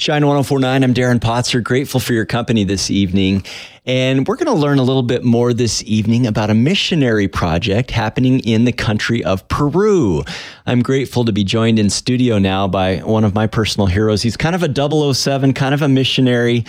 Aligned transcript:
Shine 0.00 0.24
1049, 0.24 0.84
I'm 0.84 0.94
Darren 0.94 1.18
Potzer. 1.18 1.60
Grateful 1.60 1.98
for 1.98 2.12
your 2.12 2.24
company 2.24 2.62
this 2.62 2.88
evening. 2.88 3.44
And 3.84 4.28
we're 4.28 4.36
going 4.36 4.46
to 4.46 4.52
learn 4.52 4.78
a 4.78 4.84
little 4.84 5.02
bit 5.02 5.24
more 5.24 5.52
this 5.52 5.82
evening 5.82 6.24
about 6.24 6.50
a 6.50 6.54
missionary 6.54 7.26
project 7.26 7.90
happening 7.90 8.38
in 8.38 8.64
the 8.64 8.70
country 8.70 9.24
of 9.24 9.48
Peru. 9.48 10.22
I'm 10.66 10.82
grateful 10.82 11.24
to 11.24 11.32
be 11.32 11.42
joined 11.42 11.80
in 11.80 11.90
studio 11.90 12.38
now 12.38 12.68
by 12.68 12.98
one 12.98 13.24
of 13.24 13.34
my 13.34 13.48
personal 13.48 13.88
heroes. 13.88 14.22
He's 14.22 14.36
kind 14.36 14.54
of 14.54 14.62
a 14.62 15.14
007, 15.14 15.52
kind 15.52 15.74
of 15.74 15.82
a 15.82 15.88
missionary, 15.88 16.64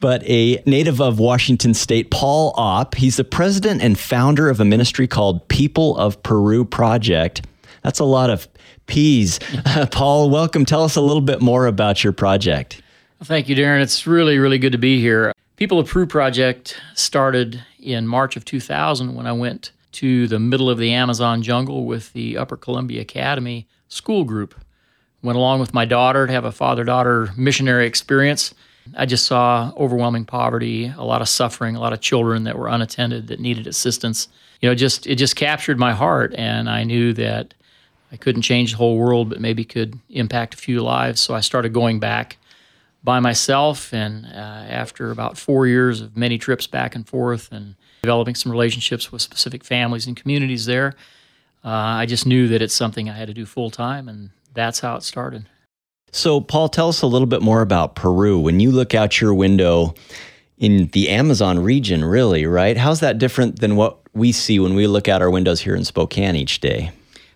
but 0.00 0.22
a 0.24 0.62
native 0.66 1.00
of 1.00 1.18
Washington 1.18 1.72
State, 1.72 2.10
Paul 2.10 2.52
Opp. 2.54 2.96
He's 2.96 3.16
the 3.16 3.24
president 3.24 3.80
and 3.80 3.98
founder 3.98 4.50
of 4.50 4.60
a 4.60 4.64
ministry 4.66 5.08
called 5.08 5.48
People 5.48 5.96
of 5.96 6.22
Peru 6.22 6.66
Project. 6.66 7.46
That's 7.82 7.98
a 7.98 8.04
lot 8.04 8.28
of 8.28 8.46
Uh, 9.64 9.86
Paul, 9.90 10.30
welcome. 10.30 10.64
Tell 10.64 10.84
us 10.84 10.96
a 10.96 11.00
little 11.00 11.22
bit 11.22 11.40
more 11.40 11.66
about 11.66 12.04
your 12.04 12.12
project. 12.12 12.82
Thank 13.22 13.48
you, 13.48 13.56
Darren. 13.56 13.80
It's 13.80 14.06
really, 14.06 14.38
really 14.38 14.58
good 14.58 14.72
to 14.72 14.78
be 14.78 15.00
here. 15.00 15.32
People 15.56 15.82
Peru 15.84 16.06
project 16.06 16.80
started 16.94 17.62
in 17.78 18.06
March 18.06 18.36
of 18.36 18.44
2000 18.44 19.14
when 19.14 19.26
I 19.26 19.32
went 19.32 19.70
to 19.92 20.26
the 20.26 20.38
middle 20.38 20.68
of 20.68 20.78
the 20.78 20.92
Amazon 20.92 21.42
jungle 21.42 21.84
with 21.84 22.12
the 22.12 22.36
Upper 22.36 22.56
Columbia 22.56 23.00
Academy 23.00 23.66
school 23.88 24.24
group. 24.24 24.54
Went 25.22 25.38
along 25.38 25.60
with 25.60 25.72
my 25.72 25.84
daughter 25.84 26.26
to 26.26 26.32
have 26.32 26.44
a 26.44 26.52
father 26.52 26.84
daughter 26.84 27.30
missionary 27.36 27.86
experience. 27.86 28.52
I 28.96 29.06
just 29.06 29.24
saw 29.24 29.72
overwhelming 29.78 30.26
poverty, 30.26 30.92
a 30.96 31.04
lot 31.04 31.22
of 31.22 31.28
suffering, 31.28 31.76
a 31.76 31.80
lot 31.80 31.92
of 31.94 32.00
children 32.00 32.44
that 32.44 32.58
were 32.58 32.68
unattended 32.68 33.28
that 33.28 33.40
needed 33.40 33.66
assistance. 33.66 34.28
You 34.60 34.68
know, 34.68 34.74
just 34.74 35.06
it 35.06 35.14
just 35.14 35.36
captured 35.36 35.78
my 35.78 35.92
heart 35.92 36.34
and 36.36 36.68
I 36.68 36.84
knew 36.84 37.12
that 37.14 37.54
I 38.14 38.16
couldn't 38.16 38.42
change 38.42 38.70
the 38.70 38.76
whole 38.76 38.96
world, 38.96 39.28
but 39.28 39.40
maybe 39.40 39.64
could 39.64 39.98
impact 40.08 40.54
a 40.54 40.56
few 40.56 40.80
lives. 40.82 41.20
So 41.20 41.34
I 41.34 41.40
started 41.40 41.72
going 41.72 41.98
back 41.98 42.36
by 43.02 43.18
myself. 43.18 43.92
And 43.92 44.24
uh, 44.24 44.28
after 44.28 45.10
about 45.10 45.36
four 45.36 45.66
years 45.66 46.00
of 46.00 46.16
many 46.16 46.38
trips 46.38 46.68
back 46.68 46.94
and 46.94 47.04
forth 47.08 47.50
and 47.50 47.74
developing 48.04 48.36
some 48.36 48.52
relationships 48.52 49.10
with 49.10 49.20
specific 49.20 49.64
families 49.64 50.06
and 50.06 50.16
communities 50.16 50.64
there, 50.64 50.94
uh, 51.64 51.68
I 51.68 52.06
just 52.06 52.24
knew 52.24 52.46
that 52.46 52.62
it's 52.62 52.72
something 52.72 53.10
I 53.10 53.14
had 53.14 53.26
to 53.26 53.34
do 53.34 53.44
full 53.44 53.68
time. 53.68 54.08
And 54.08 54.30
that's 54.54 54.78
how 54.78 54.94
it 54.94 55.02
started. 55.02 55.48
So, 56.12 56.40
Paul, 56.40 56.68
tell 56.68 56.88
us 56.88 57.02
a 57.02 57.08
little 57.08 57.26
bit 57.26 57.42
more 57.42 57.62
about 57.62 57.96
Peru. 57.96 58.38
When 58.38 58.60
you 58.60 58.70
look 58.70 58.94
out 58.94 59.20
your 59.20 59.34
window 59.34 59.92
in 60.56 60.86
the 60.92 61.08
Amazon 61.08 61.58
region, 61.58 62.04
really, 62.04 62.46
right? 62.46 62.76
How's 62.76 63.00
that 63.00 63.18
different 63.18 63.58
than 63.58 63.74
what 63.74 63.98
we 64.12 64.30
see 64.30 64.60
when 64.60 64.76
we 64.76 64.86
look 64.86 65.08
out 65.08 65.20
our 65.20 65.30
windows 65.30 65.62
here 65.62 65.74
in 65.74 65.84
Spokane 65.84 66.36
each 66.36 66.60
day? 66.60 66.92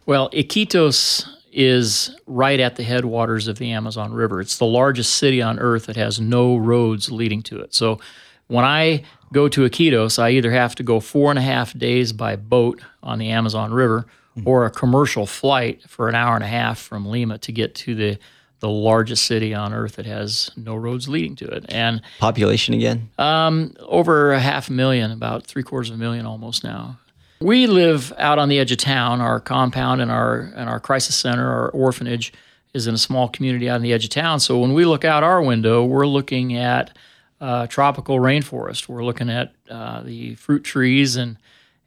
Well, 0.08 0.30
Iquitos 0.30 1.28
is 1.52 2.16
right 2.26 2.58
at 2.58 2.76
the 2.76 2.82
headwaters 2.82 3.46
of 3.46 3.58
the 3.58 3.72
Amazon 3.72 4.14
River. 4.14 4.40
It's 4.40 4.56
the 4.56 4.64
largest 4.64 5.16
city 5.16 5.42
on 5.42 5.58
earth 5.58 5.84
that 5.84 5.96
has 5.96 6.18
no 6.18 6.56
roads 6.56 7.12
leading 7.12 7.42
to 7.42 7.60
it. 7.60 7.74
So 7.74 8.00
when 8.46 8.64
I 8.64 9.02
go 9.34 9.48
to 9.48 9.68
Iquitos, 9.68 10.18
I 10.18 10.30
either 10.30 10.50
have 10.50 10.74
to 10.76 10.82
go 10.82 10.98
four 10.98 11.28
and 11.28 11.38
a 11.38 11.42
half 11.42 11.78
days 11.78 12.14
by 12.14 12.36
boat 12.36 12.80
on 13.02 13.18
the 13.18 13.28
Amazon 13.28 13.70
River 13.70 14.06
or 14.46 14.64
a 14.64 14.70
commercial 14.70 15.26
flight 15.26 15.82
for 15.86 16.08
an 16.08 16.14
hour 16.14 16.36
and 16.36 16.44
a 16.44 16.48
half 16.48 16.78
from 16.78 17.04
Lima 17.04 17.36
to 17.40 17.52
get 17.52 17.74
to 17.74 17.94
the 17.94 18.18
the 18.60 18.68
largest 18.68 19.26
city 19.26 19.54
on 19.54 19.72
earth 19.74 19.96
that 19.96 20.06
has 20.06 20.50
no 20.56 20.74
roads 20.74 21.06
leading 21.06 21.36
to 21.36 21.46
it. 21.46 21.66
And 21.68 22.02
population 22.18 22.74
again? 22.74 23.08
Um, 23.16 23.76
over 23.80 24.32
a 24.32 24.40
half 24.40 24.68
million, 24.68 25.12
about 25.12 25.46
three 25.46 25.62
quarters 25.62 25.90
of 25.90 25.96
a 25.96 25.98
million 25.98 26.26
almost 26.26 26.64
now. 26.64 26.98
We 27.40 27.68
live 27.68 28.12
out 28.18 28.38
on 28.38 28.48
the 28.48 28.58
edge 28.58 28.72
of 28.72 28.78
town. 28.78 29.20
Our 29.20 29.38
compound 29.38 30.00
and 30.00 30.10
our 30.10 30.40
and 30.56 30.68
our 30.68 30.80
crisis 30.80 31.14
center, 31.14 31.48
our 31.48 31.68
orphanage, 31.70 32.32
is 32.74 32.86
in 32.88 32.94
a 32.94 32.98
small 32.98 33.28
community 33.28 33.70
out 33.70 33.76
on 33.76 33.82
the 33.82 33.92
edge 33.92 34.04
of 34.04 34.10
town. 34.10 34.40
So 34.40 34.58
when 34.58 34.74
we 34.74 34.84
look 34.84 35.04
out 35.04 35.22
our 35.22 35.40
window, 35.40 35.84
we're 35.84 36.06
looking 36.06 36.56
at 36.56 36.96
uh, 37.40 37.68
tropical 37.68 38.18
rainforest. 38.18 38.88
We're 38.88 39.04
looking 39.04 39.30
at 39.30 39.54
uh, 39.70 40.02
the 40.02 40.34
fruit 40.34 40.64
trees 40.64 41.14
and 41.16 41.36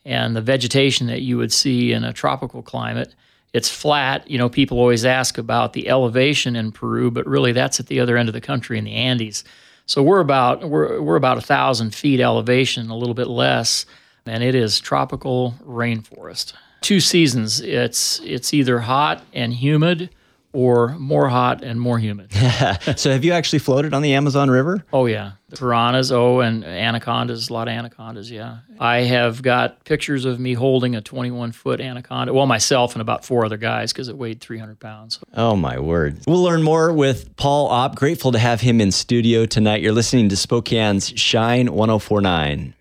and 0.05 0.35
the 0.35 0.41
vegetation 0.41 1.07
that 1.07 1.21
you 1.21 1.37
would 1.37 1.51
see 1.51 1.91
in 1.91 2.05
a 2.05 2.13
tropical 2.13 2.63
climate. 2.63 3.13
It's 3.53 3.69
flat. 3.69 4.29
You 4.31 4.37
know, 4.37 4.47
people 4.47 4.79
always 4.79 5.03
ask 5.03 5.37
about 5.37 5.73
the 5.73 5.89
elevation 5.89 6.55
in 6.55 6.71
Peru, 6.71 7.11
but 7.11 7.27
really 7.27 7.51
that's 7.51 7.79
at 7.81 7.87
the 7.87 7.99
other 7.99 8.15
end 8.15 8.29
of 8.29 8.33
the 8.33 8.41
country 8.41 8.77
in 8.77 8.85
the 8.85 8.93
Andes. 8.93 9.43
So 9.85 10.01
we're 10.01 10.21
about 10.21 10.69
we're 10.69 11.01
we're 11.01 11.17
about 11.17 11.37
a 11.37 11.41
thousand 11.41 11.93
feet 11.93 12.21
elevation, 12.21 12.89
a 12.89 12.95
little 12.95 13.13
bit 13.13 13.27
less 13.27 13.85
and 14.25 14.43
it 14.43 14.55
is 14.55 14.79
tropical 14.79 15.55
rainforest. 15.65 16.53
Two 16.81 16.99
seasons. 16.99 17.61
It's 17.61 18.19
it's 18.23 18.53
either 18.53 18.79
hot 18.79 19.23
and 19.33 19.53
humid 19.53 20.09
or 20.53 20.89
more 20.97 21.29
hot 21.29 21.63
and 21.63 21.79
more 21.79 21.97
humid. 21.97 22.33
so 22.97 23.11
have 23.11 23.23
you 23.23 23.31
actually 23.31 23.59
floated 23.59 23.93
on 23.93 24.01
the 24.01 24.13
Amazon 24.13 24.49
River? 24.49 24.83
Oh 24.91 25.05
yeah. 25.05 25.33
The 25.49 25.57
Piranhas, 25.57 26.11
oh 26.11 26.39
and 26.39 26.63
anacondas, 26.63 27.49
a 27.49 27.53
lot 27.53 27.67
of 27.67 27.73
anacondas, 27.73 28.31
yeah. 28.31 28.59
I 28.79 28.99
have 29.01 29.41
got 29.41 29.83
pictures 29.85 30.25
of 30.25 30.39
me 30.39 30.53
holding 30.53 30.95
a 30.95 31.01
21 31.01 31.51
foot 31.51 31.79
anaconda, 31.79 32.33
well 32.33 32.45
myself 32.45 32.93
and 32.93 33.01
about 33.01 33.25
four 33.25 33.45
other 33.45 33.57
guys 33.57 33.93
because 33.93 34.07
it 34.07 34.17
weighed 34.17 34.41
300 34.41 34.79
pounds. 34.79 35.19
Oh 35.35 35.55
my 35.55 35.79
word. 35.79 36.19
We'll 36.27 36.43
learn 36.43 36.63
more 36.63 36.91
with 36.91 37.35
Paul 37.35 37.67
Opp. 37.67 37.95
Grateful 37.95 38.31
to 38.31 38.39
have 38.39 38.61
him 38.61 38.81
in 38.81 38.91
studio 38.91 39.45
tonight. 39.45 39.81
You're 39.81 39.93
listening 39.93 40.29
to 40.29 40.35
Spokane's 40.35 41.13
Shine 41.19 41.73
1049. 41.73 42.73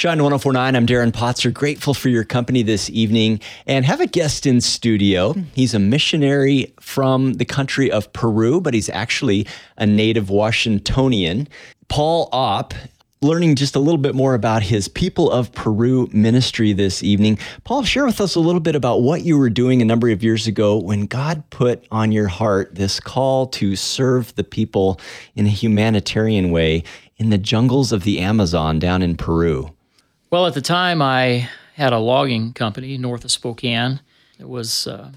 Shine 0.00 0.22
1049, 0.22 0.76
I'm 0.76 0.86
Darren 0.86 1.12
Potzer. 1.12 1.52
Grateful 1.52 1.92
for 1.92 2.08
your 2.08 2.24
company 2.24 2.62
this 2.62 2.88
evening 2.88 3.38
and 3.66 3.84
have 3.84 4.00
a 4.00 4.06
guest 4.06 4.46
in 4.46 4.62
studio. 4.62 5.34
He's 5.54 5.74
a 5.74 5.78
missionary 5.78 6.72
from 6.80 7.34
the 7.34 7.44
country 7.44 7.92
of 7.92 8.10
Peru, 8.14 8.62
but 8.62 8.72
he's 8.72 8.88
actually 8.88 9.46
a 9.76 9.84
native 9.84 10.30
Washingtonian. 10.30 11.48
Paul 11.88 12.30
Opp, 12.32 12.72
learning 13.20 13.56
just 13.56 13.76
a 13.76 13.78
little 13.78 13.98
bit 13.98 14.14
more 14.14 14.32
about 14.32 14.62
his 14.62 14.88
People 14.88 15.30
of 15.30 15.52
Peru 15.52 16.08
ministry 16.14 16.72
this 16.72 17.02
evening. 17.02 17.38
Paul, 17.64 17.82
share 17.82 18.06
with 18.06 18.22
us 18.22 18.34
a 18.34 18.40
little 18.40 18.62
bit 18.62 18.74
about 18.74 19.02
what 19.02 19.20
you 19.20 19.36
were 19.36 19.50
doing 19.50 19.82
a 19.82 19.84
number 19.84 20.08
of 20.08 20.24
years 20.24 20.46
ago 20.46 20.78
when 20.78 21.04
God 21.04 21.44
put 21.50 21.86
on 21.90 22.10
your 22.10 22.28
heart 22.28 22.74
this 22.74 23.00
call 23.00 23.48
to 23.48 23.76
serve 23.76 24.34
the 24.36 24.44
people 24.44 24.98
in 25.34 25.44
a 25.44 25.50
humanitarian 25.50 26.50
way 26.50 26.84
in 27.18 27.28
the 27.28 27.36
jungles 27.36 27.92
of 27.92 28.04
the 28.04 28.20
Amazon 28.20 28.78
down 28.78 29.02
in 29.02 29.14
Peru. 29.14 29.74
Well, 30.30 30.46
at 30.46 30.54
the 30.54 30.60
time, 30.60 31.02
I 31.02 31.48
had 31.74 31.92
a 31.92 31.98
logging 31.98 32.52
company 32.52 32.96
north 32.96 33.24
of 33.24 33.32
Spokane. 33.32 33.98
It 34.38 34.48
was 34.48 34.86
uh, 34.86 35.10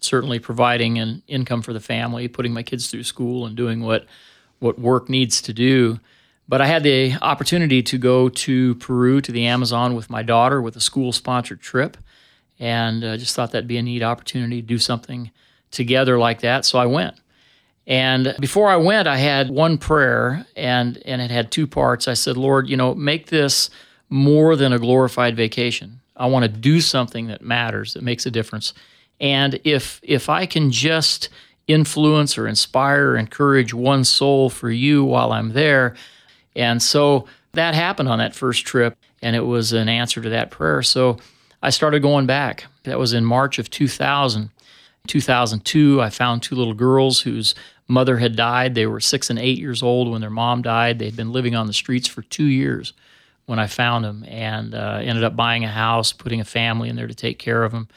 certainly 0.00 0.38
providing 0.38 0.98
an 0.98 1.22
income 1.28 1.60
for 1.60 1.74
the 1.74 1.80
family, 1.80 2.26
putting 2.26 2.54
my 2.54 2.62
kids 2.62 2.90
through 2.90 3.02
school, 3.02 3.44
and 3.44 3.54
doing 3.54 3.82
what 3.82 4.06
what 4.58 4.78
work 4.78 5.10
needs 5.10 5.42
to 5.42 5.52
do. 5.52 6.00
But 6.48 6.62
I 6.62 6.66
had 6.68 6.84
the 6.84 7.16
opportunity 7.20 7.82
to 7.82 7.98
go 7.98 8.30
to 8.30 8.76
Peru 8.76 9.20
to 9.20 9.30
the 9.30 9.44
Amazon 9.44 9.94
with 9.94 10.08
my 10.08 10.22
daughter 10.22 10.62
with 10.62 10.74
a 10.74 10.80
school 10.80 11.12
sponsored 11.12 11.60
trip, 11.60 11.98
and 12.58 13.04
uh, 13.04 13.18
just 13.18 13.36
thought 13.36 13.50
that'd 13.50 13.68
be 13.68 13.76
a 13.76 13.82
neat 13.82 14.02
opportunity 14.02 14.62
to 14.62 14.66
do 14.66 14.78
something 14.78 15.32
together 15.70 16.18
like 16.18 16.40
that. 16.40 16.64
So 16.64 16.78
I 16.78 16.86
went. 16.86 17.16
And 17.86 18.34
before 18.40 18.70
I 18.70 18.76
went, 18.76 19.06
I 19.06 19.18
had 19.18 19.50
one 19.50 19.76
prayer, 19.76 20.46
and 20.56 20.96
and 21.04 21.20
it 21.20 21.30
had 21.30 21.50
two 21.50 21.66
parts. 21.66 22.08
I 22.08 22.14
said, 22.14 22.38
Lord, 22.38 22.70
you 22.70 22.78
know, 22.78 22.94
make 22.94 23.26
this 23.26 23.68
more 24.08 24.56
than 24.56 24.72
a 24.72 24.78
glorified 24.78 25.36
vacation. 25.36 26.00
I 26.16 26.26
want 26.26 26.44
to 26.44 26.48
do 26.48 26.80
something 26.80 27.26
that 27.26 27.42
matters, 27.42 27.94
that 27.94 28.02
makes 28.02 28.26
a 28.26 28.30
difference. 28.30 28.72
And 29.20 29.60
if 29.64 30.00
if 30.02 30.28
I 30.28 30.46
can 30.46 30.70
just 30.70 31.28
influence 31.66 32.38
or 32.38 32.46
inspire 32.46 33.10
or 33.10 33.16
encourage 33.16 33.74
one 33.74 34.04
soul 34.04 34.50
for 34.50 34.70
you 34.70 35.04
while 35.04 35.32
I'm 35.32 35.52
there. 35.52 35.96
And 36.54 36.80
so 36.80 37.26
that 37.52 37.74
happened 37.74 38.08
on 38.08 38.18
that 38.18 38.34
first 38.34 38.64
trip 38.64 38.96
and 39.20 39.34
it 39.34 39.40
was 39.40 39.72
an 39.72 39.88
answer 39.88 40.20
to 40.22 40.28
that 40.30 40.50
prayer. 40.50 40.82
So 40.82 41.18
I 41.62 41.70
started 41.70 42.02
going 42.02 42.26
back. 42.26 42.66
That 42.84 42.98
was 42.98 43.12
in 43.12 43.24
March 43.24 43.58
of 43.58 43.70
2000. 43.70 44.50
2002, 45.08 46.02
I 46.02 46.10
found 46.10 46.42
two 46.42 46.56
little 46.56 46.74
girls 46.74 47.20
whose 47.20 47.54
mother 47.86 48.18
had 48.18 48.34
died. 48.34 48.74
They 48.74 48.86
were 48.86 49.00
6 49.00 49.30
and 49.30 49.38
8 49.38 49.58
years 49.58 49.82
old 49.82 50.10
when 50.10 50.20
their 50.20 50.30
mom 50.30 50.62
died. 50.62 50.98
They'd 50.98 51.16
been 51.16 51.32
living 51.32 51.54
on 51.54 51.68
the 51.68 51.72
streets 51.72 52.08
for 52.08 52.22
2 52.22 52.44
years 52.44 52.92
when 53.46 53.58
I 53.58 53.66
found 53.66 54.04
them 54.04 54.24
and 54.28 54.74
uh, 54.74 55.00
ended 55.02 55.24
up 55.24 55.34
buying 55.34 55.64
a 55.64 55.70
house, 55.70 56.12
putting 56.12 56.40
a 56.40 56.44
family 56.44 56.88
in 56.88 56.96
there 56.96 57.06
to 57.06 57.14
take 57.14 57.38
care 57.38 57.64
of 57.64 57.72
them. 57.72 57.88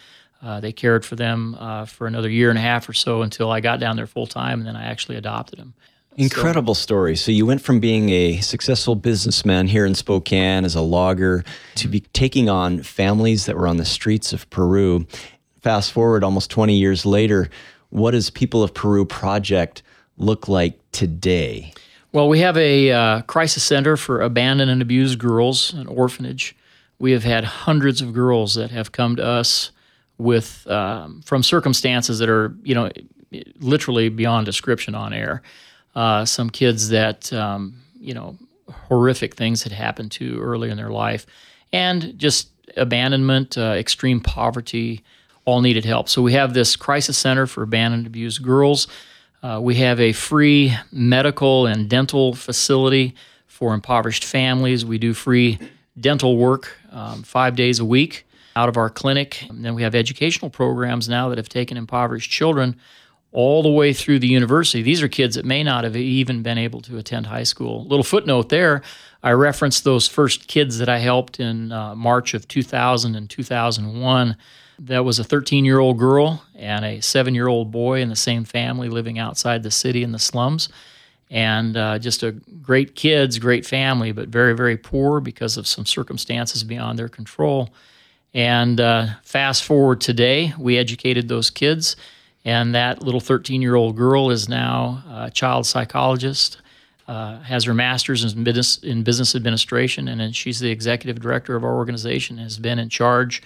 Uh, 0.42 0.60
they 0.62 0.72
cared 0.72 1.04
for 1.04 1.16
them 1.16 1.56
uh, 1.60 1.86
for 1.86 2.08
another 2.08 2.30
year 2.30 2.50
and 2.50 2.58
a 2.58 2.62
half 2.62 2.88
or 2.88 2.94
so 2.94 3.24
until 3.24 3.52
I 3.52 3.60
got 3.60 3.80
down 3.80 3.98
there 3.98 4.08
full 4.08 4.28
time, 4.28 4.60
and 4.60 4.68
then 4.68 4.76
I 4.76 4.86
actually 4.86 5.18
adopted 5.18 5.60
them. 5.60 5.74
Incredible 6.16 6.76
so, 6.76 6.82
story. 6.82 7.16
So 7.16 7.32
you 7.32 7.46
went 7.46 7.62
from 7.62 7.80
being 7.80 8.10
a 8.10 8.40
successful 8.40 8.96
businessman 8.96 9.68
here 9.68 9.86
in 9.86 9.96
Spokane 9.96 10.66
as 10.66 10.76
a 10.76 10.82
logger 10.82 11.44
to 11.76 11.88
be 11.88 12.02
taking 12.14 12.50
on 12.50 12.84
families 12.84 13.46
that 13.46 13.58
were 13.58 13.68
on 13.68 13.78
the 13.78 13.86
streets 13.86 14.32
of 14.32 14.50
Peru. 14.50 15.06
Fast 15.62 15.92
forward 15.92 16.24
almost 16.24 16.50
20 16.52 16.76
years 16.76 17.06
later, 17.06 17.50
what 17.90 18.12
does 18.12 18.30
People 18.30 18.64
of 18.64 18.74
Peru 18.74 19.06
project 19.06 19.82
look 20.18 20.48
like 20.48 20.80
today? 20.92 21.74
Well, 22.12 22.28
we 22.28 22.40
have 22.40 22.58
a 22.58 22.92
uh, 22.92 23.22
crisis 23.22 23.64
center 23.64 23.96
for 23.96 24.22
abandoned 24.22 24.72
and 24.72 24.82
abused 24.82 25.20
girls, 25.20 25.74
an 25.74 25.86
orphanage. 25.86 26.56
We 26.98 27.12
have 27.12 27.24
had 27.24 27.44
hundreds 27.44 28.02
of 28.02 28.14
girls 28.14 28.56
that 28.56 28.72
have 28.72 28.92
come 28.92 29.16
to 29.18 29.24
us 29.24 29.72
with 30.18 30.66
um, 30.68 31.22
from 31.22 31.44
circumstances 31.44 32.18
that 32.18 32.28
are, 32.28 32.56
you 32.64 32.74
know, 32.74 32.90
literally 33.60 34.10
beyond 34.10 34.48
description 34.48 34.96
on 34.96 35.14
air. 35.14 35.44
Uh, 35.96 36.26
some 36.26 36.50
kids 36.50 36.90
that 36.90 37.32
um, 37.32 37.76
you 38.00 38.14
know 38.14 38.38
horrific 38.88 39.36
things 39.36 39.62
had 39.64 39.72
happened 39.72 40.12
to 40.14 40.40
early 40.40 40.72
in 40.72 40.78
their 40.78 40.90
life, 40.90 41.28
and 41.72 42.18
just 42.18 42.50
abandonment, 42.76 43.56
uh, 43.56 43.76
extreme 43.78 44.20
poverty, 44.20 45.04
all 45.46 45.62
needed 45.62 45.86
help. 45.86 46.10
So 46.10 46.24
we 46.24 46.34
have 46.34 46.56
this 46.56 46.76
crisis 46.76 47.18
center 47.20 47.46
for 47.46 47.62
abandoned, 47.62 48.08
abused 48.08 48.44
girls. 48.44 48.88
Uh, 49.42 49.60
we 49.62 49.76
have 49.76 50.00
a 50.00 50.12
free 50.12 50.76
medical 50.92 51.66
and 51.66 51.90
dental 51.90 52.34
facility 52.34 53.16
for 53.48 53.74
impoverished 53.74 54.26
families. 54.26 54.86
We 54.86 54.98
do 54.98 55.14
free 55.14 55.60
dental 56.00 56.38
work 56.38 56.78
um, 56.92 57.24
five 57.24 57.56
days 57.56 57.80
a 57.80 57.86
week 57.86 58.26
out 58.56 58.70
of 58.70 58.78
our 58.78 58.90
clinic. 58.90 59.44
And 59.50 59.64
then 59.64 59.76
we 59.76 59.84
have 59.84 59.96
educational 59.96 60.50
programs 60.50 61.08
now 61.08 61.30
that 61.30 61.38
have 61.38 61.50
taken 61.50 61.78
impoverished 61.78 62.30
children 62.30 62.76
all 63.32 63.62
the 63.62 63.70
way 63.70 63.94
through 63.94 64.20
the 64.20 64.28
university. 64.28 64.82
These 64.82 65.02
are 65.02 65.08
kids 65.08 65.36
that 65.36 65.46
may 65.46 65.64
not 65.64 65.84
have 65.84 65.96
even 65.96 66.42
been 66.42 66.58
able 66.58 66.82
to 66.82 66.98
attend 66.98 67.28
high 67.28 67.44
school. 67.44 67.86
Little 67.86 68.04
footnote 68.04 68.50
there 68.50 68.82
I 69.22 69.32
referenced 69.32 69.84
those 69.84 70.08
first 70.08 70.48
kids 70.48 70.78
that 70.78 70.88
I 70.88 71.00
helped 71.00 71.40
in 71.40 71.72
uh, 71.72 71.96
March 71.96 72.34
of 72.34 72.48
2000 72.48 73.16
and 73.16 73.30
2001. 73.30 74.38
That 74.80 75.04
was 75.04 75.20
a 75.20 75.24
13 75.24 75.66
year 75.66 75.80
old 75.80 76.00
girl 76.00 76.44
and 76.56 76.86
a 76.86 77.02
seven 77.02 77.36
year 77.36 77.48
old 77.48 77.72
boy 77.72 78.02
in 78.02 78.10
the 78.10 78.16
same 78.16 78.46
family 78.46 78.90
living 78.90 79.20
outside 79.20 79.64
the 79.64 79.72
city 79.72 80.04
in 80.04 80.12
the 80.12 80.20
slums. 80.20 80.70
And 81.30 81.78
uh, 81.78 82.00
just 82.00 82.24
a 82.24 82.32
great 82.32 82.96
kids, 82.96 83.38
great 83.38 83.66
family, 83.66 84.12
but 84.12 84.30
very, 84.30 84.56
very 84.56 84.78
poor 84.78 85.20
because 85.20 85.58
of 85.58 85.68
some 85.68 85.86
circumstances 85.86 86.64
beyond 86.64 86.98
their 86.98 87.10
control. 87.10 87.70
And 88.34 88.80
uh, 88.80 89.08
fast 89.24 89.64
forward 89.64 90.02
today, 90.02 90.54
we 90.58 90.78
educated 90.78 91.28
those 91.28 91.50
kids 91.50 91.96
and 92.46 92.74
that 92.74 93.04
little 93.04 93.20
13 93.20 93.62
year 93.62 93.76
old 93.76 93.96
girl 93.96 94.30
is 94.30 94.48
now 94.48 95.04
a 95.10 95.32
child 95.32 95.66
psychologist, 95.66 96.62
uh, 97.08 97.40
has 97.40 97.66
her 97.66 97.74
master's 97.74 98.24
in 98.24 98.44
business, 98.44 98.78
in 98.78 99.04
business 99.04 99.36
administration, 99.36 100.08
and 100.08 100.36
she's 100.36 100.60
the 100.60 100.72
executive 100.72 101.22
director 101.22 101.56
of 101.56 101.64
our 101.64 101.76
organization, 101.76 102.38
has 102.38 102.58
been 102.58 102.80
in 102.80 102.90
charge 102.90 103.42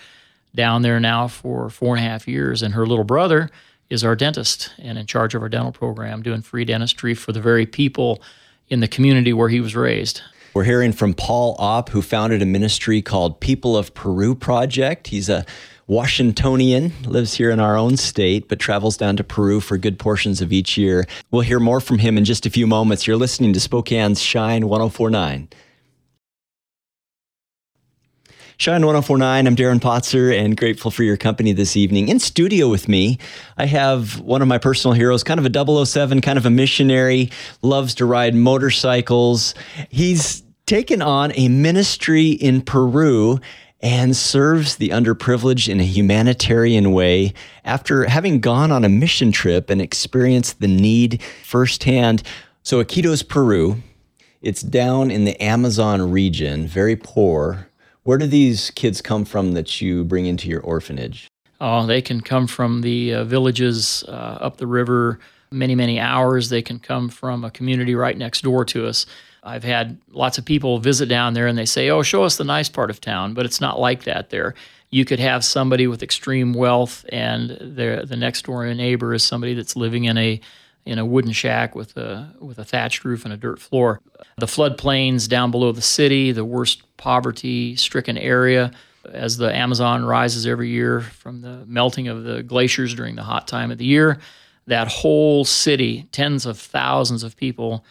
down 0.55 0.81
there 0.81 0.99
now 0.99 1.27
for 1.27 1.69
four 1.69 1.95
and 1.95 2.05
a 2.05 2.07
half 2.07 2.27
years. 2.27 2.61
And 2.61 2.73
her 2.73 2.85
little 2.85 3.03
brother 3.03 3.49
is 3.89 4.03
our 4.03 4.15
dentist 4.15 4.71
and 4.79 4.97
in 4.97 5.05
charge 5.05 5.35
of 5.35 5.41
our 5.41 5.49
dental 5.49 5.71
program, 5.71 6.21
doing 6.21 6.41
free 6.41 6.65
dentistry 6.65 7.13
for 7.13 7.31
the 7.31 7.41
very 7.41 7.65
people 7.65 8.21
in 8.69 8.79
the 8.79 8.87
community 8.87 9.33
where 9.33 9.49
he 9.49 9.59
was 9.59 9.75
raised. 9.75 10.21
We're 10.53 10.63
hearing 10.63 10.91
from 10.91 11.15
Paul 11.15 11.55
Opp, 11.57 11.89
who 11.89 12.01
founded 12.01 12.41
a 12.41 12.45
ministry 12.45 13.01
called 13.01 13.39
People 13.39 13.75
of 13.75 13.93
Peru 13.95 14.35
Project. 14.35 15.07
He's 15.07 15.27
a 15.27 15.45
Washingtonian, 15.87 16.93
lives 17.05 17.33
here 17.33 17.49
in 17.49 17.59
our 17.59 17.75
own 17.75 17.97
state, 17.97 18.47
but 18.47 18.59
travels 18.59 18.95
down 18.95 19.17
to 19.17 19.23
Peru 19.23 19.59
for 19.59 19.77
good 19.77 19.99
portions 19.99 20.41
of 20.41 20.53
each 20.53 20.77
year. 20.77 21.05
We'll 21.31 21.41
hear 21.41 21.59
more 21.59 21.81
from 21.81 21.97
him 21.97 22.17
in 22.17 22.23
just 22.23 22.45
a 22.45 22.49
few 22.49 22.67
moments. 22.67 23.05
You're 23.05 23.17
listening 23.17 23.51
to 23.53 23.59
Spokane's 23.59 24.21
Shine 24.21 24.67
1049. 24.67 25.49
Shine 28.63 28.85
1049, 28.85 29.45
I'm 29.45 29.57
Darren 29.57 29.81
Potzer 29.81 30.33
and 30.33 30.55
grateful 30.55 30.89
for 30.89 31.03
your 31.03 31.17
company 31.17 31.51
this 31.51 31.75
evening. 31.75 32.07
In 32.07 32.17
studio 32.17 32.69
with 32.69 32.87
me, 32.87 33.19
I 33.57 33.65
have 33.65 34.21
one 34.21 34.41
of 34.41 34.47
my 34.47 34.57
personal 34.57 34.93
heroes, 34.93 35.21
kind 35.21 35.37
of 35.37 35.45
a 35.45 35.85
007, 35.85 36.21
kind 36.21 36.37
of 36.37 36.45
a 36.45 36.49
missionary, 36.49 37.29
loves 37.61 37.93
to 37.95 38.05
ride 38.05 38.35
motorcycles. 38.35 39.53
He's 39.89 40.43
taken 40.65 41.01
on 41.01 41.33
a 41.35 41.49
ministry 41.49 42.29
in 42.29 42.61
Peru 42.61 43.41
and 43.81 44.15
serves 44.15 44.77
the 44.77 44.91
underprivileged 44.91 45.67
in 45.67 45.81
a 45.81 45.85
humanitarian 45.85 46.93
way 46.93 47.33
after 47.65 48.05
having 48.05 48.39
gone 48.39 48.71
on 48.71 48.85
a 48.85 48.89
mission 48.89 49.33
trip 49.33 49.69
and 49.69 49.81
experienced 49.81 50.61
the 50.61 50.69
need 50.69 51.21
firsthand. 51.43 52.23
So, 52.61 52.81
Iquitos, 52.81 53.27
Peru, 53.27 53.83
it's 54.41 54.61
down 54.61 55.11
in 55.11 55.25
the 55.25 55.43
Amazon 55.43 56.11
region, 56.11 56.65
very 56.65 56.95
poor. 56.95 57.67
Where 58.03 58.17
do 58.17 58.27
these 58.27 58.69
kids 58.71 59.01
come 59.01 59.23
from 59.23 59.53
that 59.53 59.81
you 59.81 60.03
bring 60.03 60.25
into 60.25 60.49
your 60.49 60.61
orphanage? 60.61 61.27
Oh, 61.61 61.85
they 61.85 62.01
can 62.01 62.19
come 62.19 62.47
from 62.47 62.81
the 62.81 63.13
uh, 63.13 63.23
villages 63.23 64.03
uh, 64.07 64.37
up 64.41 64.57
the 64.57 64.67
river 64.67 65.19
many, 65.51 65.75
many 65.75 65.99
hours. 65.99 66.49
They 66.49 66.61
can 66.61 66.79
come 66.79 67.07
from 67.07 67.45
a 67.45 67.51
community 67.51 67.95
right 67.95 68.17
next 68.17 68.41
door 68.41 68.65
to 68.65 68.87
us. 68.87 69.05
I've 69.43 69.63
had 69.63 69.97
lots 70.11 70.37
of 70.37 70.45
people 70.45 70.79
visit 70.79 71.07
down 71.07 71.33
there 71.33 71.47
and 71.47 71.57
they 71.57 71.65
say, 71.65 71.89
"Oh, 71.89 72.01
show 72.01 72.23
us 72.23 72.35
the 72.37 72.43
nice 72.43 72.69
part 72.69 72.89
of 72.89 72.99
town," 72.99 73.33
but 73.33 73.45
it's 73.45 73.61
not 73.61 73.79
like 73.79 74.03
that 74.03 74.29
there. 74.29 74.55
You 74.89 75.05
could 75.05 75.19
have 75.19 75.43
somebody 75.43 75.87
with 75.87 76.03
extreme 76.03 76.53
wealth, 76.53 77.05
and 77.09 77.51
the 77.51 78.05
the 78.07 78.17
next 78.17 78.45
door 78.45 78.73
neighbor 78.73 79.13
is 79.13 79.23
somebody 79.23 79.53
that's 79.53 79.75
living 79.75 80.05
in 80.05 80.17
a 80.17 80.41
in 80.85 80.99
a 80.99 81.05
wooden 81.05 81.31
shack 81.31 81.75
with 81.75 81.95
a 81.97 82.33
with 82.39 82.59
a 82.59 82.65
thatched 82.65 83.05
roof 83.05 83.23
and 83.25 83.33
a 83.33 83.37
dirt 83.37 83.59
floor. 83.59 84.01
The 84.37 84.45
floodplains 84.45 85.27
down 85.29 85.51
below 85.51 85.71
the 85.71 85.81
city, 85.81 86.31
the 86.31 86.45
worst 86.45 86.83
poverty-stricken 86.97 88.17
area, 88.17 88.71
as 89.11 89.37
the 89.37 89.53
Amazon 89.53 90.05
rises 90.05 90.45
every 90.45 90.69
year 90.69 91.01
from 91.01 91.41
the 91.41 91.65
melting 91.65 92.07
of 92.07 92.23
the 92.23 92.43
glaciers 92.43 92.93
during 92.93 93.15
the 93.15 93.23
hot 93.23 93.47
time 93.47 93.71
of 93.71 93.77
the 93.77 93.85
year. 93.85 94.19
That 94.67 94.87
whole 94.87 95.43
city, 95.43 96.07
tens 96.11 96.45
of 96.45 96.57
thousands 96.57 97.23
of 97.23 97.35
people 97.35 97.85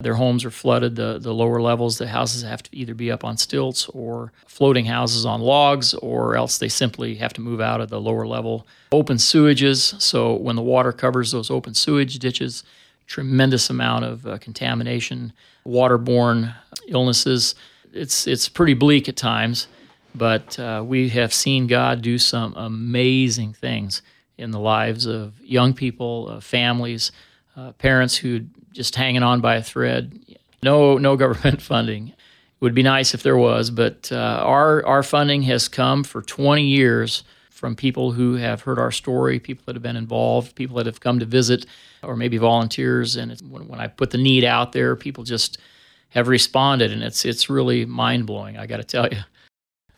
their 0.00 0.14
homes 0.14 0.44
are 0.44 0.50
flooded. 0.50 0.96
The, 0.96 1.18
the 1.18 1.34
lower 1.34 1.60
levels, 1.60 1.98
the 1.98 2.08
houses 2.08 2.42
have 2.42 2.62
to 2.64 2.76
either 2.76 2.94
be 2.94 3.10
up 3.10 3.24
on 3.24 3.36
stilts 3.36 3.88
or 3.90 4.32
floating 4.46 4.86
houses 4.86 5.26
on 5.26 5.40
logs, 5.40 5.94
or 5.94 6.36
else 6.36 6.58
they 6.58 6.68
simply 6.68 7.16
have 7.16 7.32
to 7.34 7.40
move 7.40 7.60
out 7.60 7.80
of 7.80 7.90
the 7.90 8.00
lower 8.00 8.26
level. 8.26 8.66
Open 8.92 9.18
sewages, 9.18 10.00
so 10.00 10.34
when 10.34 10.56
the 10.56 10.62
water 10.62 10.92
covers 10.92 11.32
those 11.32 11.50
open 11.50 11.74
sewage 11.74 12.18
ditches, 12.18 12.64
tremendous 13.06 13.68
amount 13.68 14.04
of 14.04 14.26
uh, 14.26 14.38
contamination, 14.38 15.32
waterborne 15.66 16.54
illnesses. 16.88 17.54
It's, 17.92 18.26
it's 18.26 18.48
pretty 18.48 18.74
bleak 18.74 19.08
at 19.08 19.16
times, 19.16 19.66
but 20.14 20.58
uh, 20.58 20.82
we 20.86 21.08
have 21.10 21.34
seen 21.34 21.66
God 21.66 22.02
do 22.02 22.18
some 22.18 22.54
amazing 22.54 23.52
things 23.52 24.00
in 24.38 24.52
the 24.52 24.60
lives 24.60 25.06
of 25.06 25.34
young 25.42 25.74
people, 25.74 26.28
uh, 26.30 26.40
families, 26.40 27.12
uh, 27.56 27.72
parents 27.72 28.16
who 28.16 28.46
just 28.72 28.94
hanging 28.94 29.22
on 29.22 29.40
by 29.40 29.56
a 29.56 29.62
thread. 29.62 30.18
No, 30.62 30.98
no 30.98 31.16
government 31.16 31.62
funding. 31.72 32.08
It 32.08 32.64
would 32.64 32.74
be 32.74 32.82
nice 32.82 33.14
if 33.14 33.22
there 33.22 33.36
was, 33.36 33.70
but 33.70 34.10
uh, 34.12 34.42
our 34.44 34.84
our 34.84 35.02
funding 35.02 35.42
has 35.42 35.66
come 35.68 36.04
for 36.04 36.20
20 36.20 36.62
years 36.62 37.24
from 37.48 37.76
people 37.76 38.12
who 38.12 38.34
have 38.34 38.62
heard 38.62 38.78
our 38.78 38.90
story, 38.90 39.38
people 39.38 39.62
that 39.66 39.76
have 39.76 39.82
been 39.82 39.96
involved, 39.96 40.54
people 40.54 40.76
that 40.76 40.86
have 40.86 41.00
come 41.00 41.18
to 41.18 41.26
visit, 41.26 41.66
or 42.02 42.16
maybe 42.16 42.38
volunteers. 42.38 43.16
And 43.16 43.38
when, 43.50 43.68
when 43.68 43.80
I 43.80 43.86
put 43.86 44.10
the 44.10 44.18
need 44.18 44.44
out 44.44 44.72
there, 44.72 44.96
people 44.96 45.24
just 45.24 45.58
have 46.10 46.28
responded, 46.28 46.92
and 46.92 47.02
it's 47.02 47.24
it's 47.24 47.48
really 47.48 47.84
mind 47.84 48.26
blowing. 48.26 48.56
I 48.56 48.66
got 48.66 48.78
to 48.78 48.84
tell 48.84 49.08
you. 49.08 49.18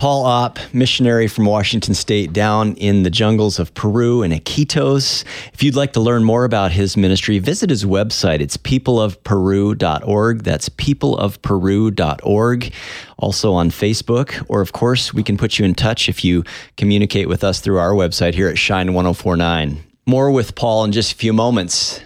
Paul 0.03 0.27
Opp, 0.27 0.59
missionary 0.73 1.29
from 1.29 1.45
Washington 1.45 1.95
State 1.95 2.33
down 2.33 2.75
in 2.75 3.05
the 3.05 3.09
jungles 3.09 3.61
of 3.61 3.73
Peru 3.75 4.25
and 4.25 4.35
Iquitos. 4.35 5.23
If 5.55 5.63
you'd 5.63 5.77
like 5.77 5.93
to 5.93 6.01
learn 6.01 6.25
more 6.25 6.45
about 6.45 6.73
his 6.73 6.97
ministry, 6.97 7.39
visit 7.39 7.71
his 7.71 7.85
website. 7.85 8.41
It's 8.41 8.57
peopleofperu.org. 8.57 10.43
That's 10.43 10.69
peopleofperu.org. 10.71 12.73
Also 13.17 13.53
on 13.53 13.71
Facebook, 13.71 14.45
or 14.49 14.61
of 14.61 14.73
course, 14.73 15.15
we 15.15 15.23
can 15.23 15.37
put 15.37 15.61
you 15.61 15.65
in 15.65 15.77
touch 15.77 16.09
if 16.09 16.25
you 16.25 16.43
communicate 16.77 17.29
with 17.29 17.45
us 17.45 17.61
through 17.61 17.79
our 17.79 17.93
website 17.93 18.35
here 18.35 18.49
at 18.49 18.59
Shine 18.59 18.95
1049. 18.95 19.85
More 20.07 20.33
with 20.33 20.57
Paul 20.57 20.83
in 20.83 20.91
just 20.91 21.13
a 21.13 21.17
few 21.17 21.33
moments. 21.33 22.01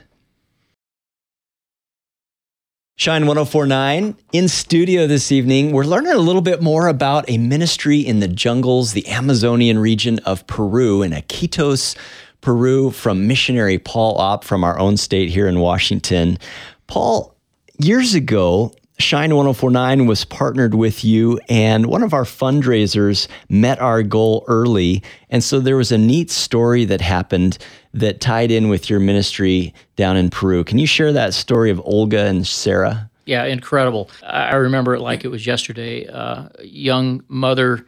Shine 2.98 3.26
1049 3.26 4.16
in 4.32 4.48
studio 4.48 5.06
this 5.06 5.30
evening. 5.30 5.72
We're 5.72 5.84
learning 5.84 6.14
a 6.14 6.18
little 6.18 6.40
bit 6.40 6.62
more 6.62 6.88
about 6.88 7.28
a 7.28 7.36
ministry 7.36 8.00
in 8.00 8.20
the 8.20 8.26
jungles, 8.26 8.94
the 8.94 9.06
Amazonian 9.08 9.78
region 9.78 10.18
of 10.20 10.46
Peru, 10.46 11.02
in 11.02 11.12
Iquitos, 11.12 11.94
Peru, 12.40 12.90
from 12.90 13.26
missionary 13.26 13.78
Paul 13.78 14.16
Opp 14.16 14.44
from 14.44 14.64
our 14.64 14.78
own 14.78 14.96
state 14.96 15.28
here 15.28 15.46
in 15.46 15.60
Washington. 15.60 16.38
Paul, 16.86 17.36
years 17.78 18.14
ago, 18.14 18.72
Shine 18.98 19.34
1049 19.34 20.06
was 20.06 20.24
partnered 20.24 20.74
with 20.74 21.04
you, 21.04 21.38
and 21.50 21.84
one 21.84 22.02
of 22.02 22.14
our 22.14 22.24
fundraisers 22.24 23.28
met 23.50 23.78
our 23.78 24.02
goal 24.02 24.42
early. 24.48 25.02
And 25.28 25.44
so 25.44 25.60
there 25.60 25.76
was 25.76 25.92
a 25.92 25.98
neat 25.98 26.30
story 26.30 26.86
that 26.86 27.02
happened 27.02 27.58
that 27.96 28.20
tied 28.20 28.50
in 28.50 28.68
with 28.68 28.88
your 28.88 29.00
ministry 29.00 29.74
down 29.96 30.16
in 30.16 30.30
Peru. 30.30 30.62
Can 30.62 30.78
you 30.78 30.86
share 30.86 31.12
that 31.12 31.34
story 31.34 31.70
of 31.70 31.80
Olga 31.84 32.26
and 32.26 32.46
Sarah? 32.46 33.10
Yeah, 33.24 33.44
incredible. 33.44 34.10
I 34.22 34.54
remember 34.54 34.94
it 34.94 35.00
like 35.00 35.24
it 35.24 35.28
was 35.28 35.46
yesterday. 35.46 36.06
Uh, 36.06 36.48
a 36.58 36.64
young 36.64 37.24
mother 37.28 37.84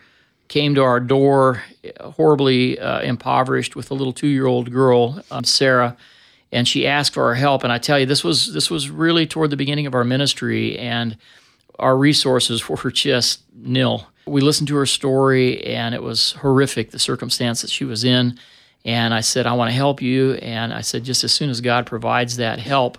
came 0.48 0.74
to 0.74 0.82
our 0.82 0.98
door, 0.98 1.62
horribly 2.00 2.78
uh, 2.80 3.02
impoverished, 3.02 3.76
with 3.76 3.90
a 3.90 3.94
little 3.94 4.12
two-year-old 4.12 4.72
girl, 4.72 5.22
um, 5.30 5.44
Sarah 5.44 5.96
and 6.52 6.66
she 6.66 6.86
asked 6.86 7.14
for 7.14 7.24
our 7.24 7.34
help. 7.34 7.64
And 7.64 7.72
I 7.72 7.78
tell 7.78 7.98
you, 7.98 8.06
this 8.06 8.24
was 8.24 8.52
this 8.52 8.70
was 8.70 8.90
really 8.90 9.26
toward 9.26 9.50
the 9.50 9.56
beginning 9.56 9.86
of 9.86 9.94
our 9.94 10.04
ministry, 10.04 10.78
and 10.78 11.16
our 11.78 11.96
resources 11.96 12.68
were 12.68 12.90
just 12.90 13.42
nil. 13.54 14.06
We 14.26 14.40
listened 14.40 14.68
to 14.68 14.76
her 14.76 14.86
story, 14.86 15.64
and 15.64 15.94
it 15.94 16.02
was 16.02 16.32
horrific 16.32 16.90
the 16.90 16.98
circumstance 16.98 17.62
that 17.62 17.70
she 17.70 17.84
was 17.84 18.04
in. 18.04 18.38
And 18.84 19.12
I 19.12 19.20
said, 19.20 19.46
I 19.46 19.52
want 19.52 19.70
to 19.70 19.74
help 19.74 20.00
you. 20.00 20.34
And 20.34 20.72
I 20.72 20.80
said, 20.80 21.04
just 21.04 21.24
as 21.24 21.32
soon 21.32 21.50
as 21.50 21.60
God 21.60 21.86
provides 21.86 22.36
that 22.36 22.58
help, 22.58 22.98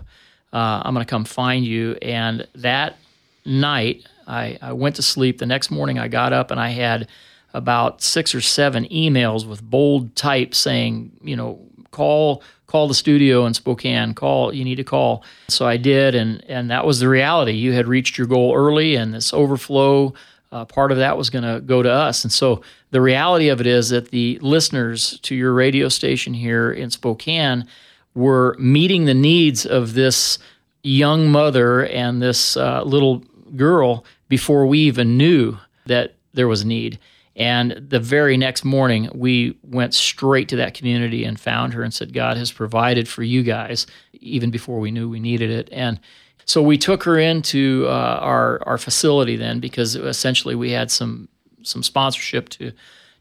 uh, 0.54 0.82
I'm 0.84 0.94
going 0.94 1.06
to 1.06 1.10
come 1.10 1.26
find 1.26 1.66
you. 1.66 1.98
And 2.02 2.48
that 2.56 2.98
night, 3.46 4.06
I, 4.28 4.58
I 4.62 4.74
went 4.74 4.96
to 4.98 5.02
sleep. 5.02 5.40
The 5.40 5.46
next 5.46 5.72
morning, 5.72 5.98
I 5.98 6.08
got 6.08 6.34
up 6.34 6.52
and 6.52 6.60
I 6.60 6.70
had 6.70 7.08
about 7.54 8.02
six 8.02 8.36
or 8.36 8.42
seven 8.42 8.86
emails 8.86 9.48
with 9.48 9.64
bold 9.64 10.16
type 10.16 10.54
saying, 10.54 11.12
you 11.24 11.36
know, 11.36 11.60
call 11.92 12.44
call 12.68 12.88
the 12.88 12.94
studio 12.94 13.48
in 13.48 13.54
Spokane. 13.56 14.14
Call 14.14 14.54
you 14.54 14.64
need 14.64 14.76
to 14.76 14.84
call. 14.84 15.24
So 15.48 15.66
I 15.66 15.78
did, 15.78 16.14
and 16.16 16.44
and 16.48 16.70
that 16.70 16.86
was 16.86 17.00
the 17.00 17.10
reality. 17.10 17.54
You 17.54 17.74
had 17.74 17.88
reached 17.88 18.18
your 18.18 18.28
goal 18.28 18.54
early, 18.56 18.96
and 18.96 19.14
this 19.14 19.34
overflow 19.34 20.14
uh, 20.52 20.66
part 20.66 20.92
of 20.92 20.98
that 20.98 21.18
was 21.18 21.30
going 21.30 21.44
to 21.44 21.62
go 21.62 21.84
to 21.84 21.92
us. 21.92 22.24
And 22.24 22.32
so 22.34 22.62
the 22.92 23.02
reality 23.02 23.50
of 23.50 23.62
it 23.62 23.68
is 23.68 23.90
that 23.90 24.10
the 24.10 24.40
listeners 24.42 25.20
to 25.22 25.36
your 25.36 25.54
radio 25.54 25.90
station 25.90 26.34
here 26.34 26.72
in 26.72 26.90
Spokane 26.90 27.66
were 28.16 28.56
meeting 28.60 29.06
the 29.06 29.14
needs 29.14 29.66
of 29.66 29.94
this 29.94 30.40
young 30.84 31.30
mother 31.30 31.86
and 31.86 32.22
this 32.22 32.58
uh, 32.58 32.84
little 32.84 33.24
girl 33.56 34.06
before 34.28 34.66
we 34.66 34.80
even 34.80 35.18
knew 35.18 35.58
that 35.86 36.16
there 36.34 36.48
was 36.48 36.66
need. 36.66 37.00
And 37.36 37.72
the 37.72 38.00
very 38.00 38.36
next 38.36 38.66
morning, 38.66 39.10
we 39.14 39.58
went 39.64 39.94
straight 39.94 40.50
to 40.50 40.58
that 40.58 40.74
community 40.74 41.24
and 41.24 41.40
found 41.40 41.74
her 41.74 41.84
and 41.84 41.94
said, 41.94 42.14
God 42.14 42.38
has 42.38 42.52
provided 42.52 43.08
for 43.08 43.24
you 43.24 43.44
guys, 43.44 43.88
even 44.14 44.52
before 44.52 44.80
we 44.80 44.92
knew 44.92 45.10
we 45.10 45.20
needed 45.20 45.50
it. 45.50 45.70
And 45.72 46.00
so 46.50 46.64
we 46.64 46.80
took 46.80 47.04
her 47.04 47.20
into 47.20 47.86
uh, 47.88 48.18
our, 48.22 48.60
our 48.68 48.80
facility 48.80 49.36
then 49.36 49.60
because 49.60 49.96
essentially 49.96 50.56
we 50.56 50.72
had 50.72 50.90
some, 50.90 51.30
some 51.62 51.84
sponsorship 51.84 52.50
to, 52.50 52.72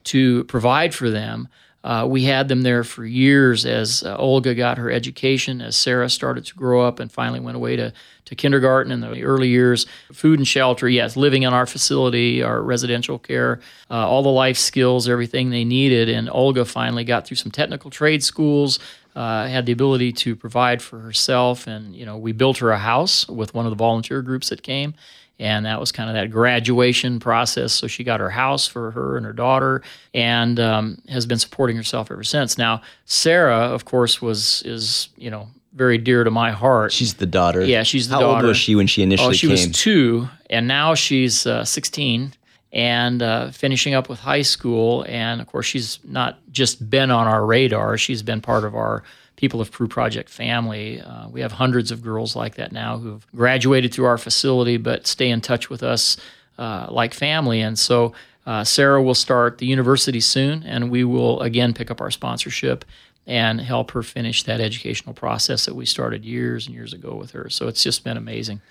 to 0.05 0.45
provide 0.45 0.95
for 0.95 1.11
them. 1.11 1.47
Uh, 1.85 2.07
we 2.09 2.25
had 2.25 2.49
them 2.49 2.63
there 2.63 2.83
for 2.83 3.05
years 3.05 3.67
as 3.67 4.03
uh, 4.03 4.17
Olga 4.17 4.55
got 4.55 4.79
her 4.79 4.91
education, 4.91 5.61
as 5.61 5.77
Sarah 5.77 6.09
started 6.09 6.47
to 6.47 6.55
grow 6.55 6.81
up 6.81 7.01
and 7.01 7.13
finally 7.13 7.39
went 7.39 7.57
away 7.57 7.77
to, 7.77 7.93
to 8.25 8.35
kindergarten 8.35 8.91
in 8.91 9.01
the 9.01 9.23
early 9.23 9.49
years. 9.49 9.85
Food 10.11 10.39
and 10.39 10.49
shelter, 10.49 10.89
yes, 10.89 11.15
living 11.15 11.43
in 11.43 11.53
our 11.53 11.67
facility, 11.67 12.43
our 12.43 12.63
residential 12.63 13.19
care, 13.19 13.61
uh, 13.91 14.09
all 14.09 14.23
the 14.23 14.31
life 14.31 14.57
skills, 14.57 15.07
everything 15.07 15.51
they 15.51 15.65
needed. 15.65 16.09
And 16.09 16.31
Olga 16.31 16.65
finally 16.65 17.05
got 17.05 17.27
through 17.27 17.37
some 17.37 17.53
technical 17.53 17.91
trade 17.91 18.25
schools, 18.25 18.79
uh, 19.15 19.47
had 19.47 19.67
the 19.67 19.73
ability 19.73 20.13
to 20.13 20.37
provide 20.37 20.81
for 20.83 20.99
herself. 21.01 21.67
And, 21.67 21.95
you 21.95 22.07
know, 22.07 22.17
we 22.17 22.33
built 22.33 22.59
her 22.59 22.71
a 22.71 22.79
house 22.79 23.29
with 23.29 23.55
one 23.55 23.67
of 23.67 23.71
the 23.71 23.77
volunteer 23.77 24.23
groups 24.23 24.49
that 24.51 24.63
came 24.63 24.95
and 25.41 25.67
that 25.67 25.79
was 25.79 25.93
kind 25.93 26.11
of 26.11 26.15
that 26.15 26.31
graduation 26.31 27.21
process. 27.21 27.73
So 27.73 27.87
she 27.87 28.03
got 28.05 28.21
her 28.21 28.31
house 28.31 28.67
for 28.67 28.91
her 28.91 29.17
and 29.17 29.25
her 29.25 29.33
daughter, 29.33 29.83
and 30.15 30.59
um, 30.59 31.01
has 31.09 31.27
been 31.27 31.39
supporting 31.39 31.77
herself 31.77 32.11
ever 32.11 32.25
since. 32.25 32.59
Now, 32.59 32.83
Sarah, 33.05 33.57
of 33.57 33.85
course, 33.85 34.21
was 34.21 34.63
is 34.65 35.09
you 35.17 35.31
know 35.31 35.49
very 35.75 35.99
dear 35.99 36.25
to 36.25 36.31
my 36.31 36.51
heart. 36.51 36.93
She's 36.93 37.15
the 37.15 37.27
daughter. 37.27 37.65
Yeah, 37.65 37.85
she's 37.85 38.09
the 38.09 38.17
How 38.17 38.21
daughter. 38.23 38.37
old 38.39 38.49
was 38.49 38.57
she 38.57 38.75
when 38.75 38.89
she 38.89 39.03
initially 39.03 39.29
Oh, 39.29 39.33
she 39.33 39.47
came? 39.47 39.53
was 39.53 39.69
two, 39.71 40.29
and 40.51 40.67
now 40.67 40.95
she's 40.95 41.47
uh, 41.47 41.65
16 41.65 42.33
and 42.73 43.23
uh, 43.23 43.51
finishing 43.51 43.95
up 43.95 44.09
with 44.09 44.21
high 44.21 44.43
school. 44.43 45.05
And 45.09 45.41
of 45.41 45.47
course, 45.47 45.67
she's 45.67 45.99
not 46.05 46.39
just 46.53 46.89
been 46.91 47.11
on 47.11 47.27
our 47.27 47.45
radar; 47.45 47.97
she's 47.99 48.23
been 48.23 48.41
part 48.41 48.65
of 48.65 48.75
our 48.75 49.03
People 49.37 49.61
of 49.61 49.71
Peru 49.71 49.87
Project 49.87 50.29
family. 50.29 51.01
Uh, 51.01 51.29
we 51.29 51.41
have 51.41 51.53
hundreds 51.53 51.93
of 51.93 52.03
girls 52.03 52.35
like 52.35 52.57
that 52.57 52.73
now 52.73 52.99
who've 52.99 53.25
graduated 53.37 53.95
through 53.95 54.07
our 54.07 54.19
facility, 54.19 54.77
but 54.77 55.07
stay 55.07 55.31
in 55.31 55.41
touch 55.41 55.71
with 55.71 55.83
us 55.83 56.17
uh, 56.59 56.87
like 56.91 57.15
family. 57.15 57.61
And 57.61 57.79
so. 57.79 58.13
Uh, 58.47 58.65
Sarah 58.65 59.03
will 59.03 59.15
start 59.15 59.59
the 59.59 59.67
university 59.67 60.21
soon, 60.21 60.63
and 60.63 60.91
we 60.91 61.05
will 61.05 61.39
again 61.43 61.75
pick 61.75 61.91
up 61.91 62.01
our 62.01 62.11
sponsorship 62.11 62.83
and 63.29 63.61
help 63.61 63.91
her 63.91 64.03
finish 64.03 64.43
that 64.45 64.59
educational 64.59 65.15
process 65.15 65.67
that 65.67 65.75
we 65.75 65.85
started 65.85 66.25
years 66.25 66.67
and 66.67 66.75
years 66.75 66.95
ago 66.95 67.15
with 67.15 67.33
her. 67.33 67.51
So 67.51 67.69
it's 67.69 67.83
just 67.83 68.03
been 68.03 68.17
amazing. 68.17 68.63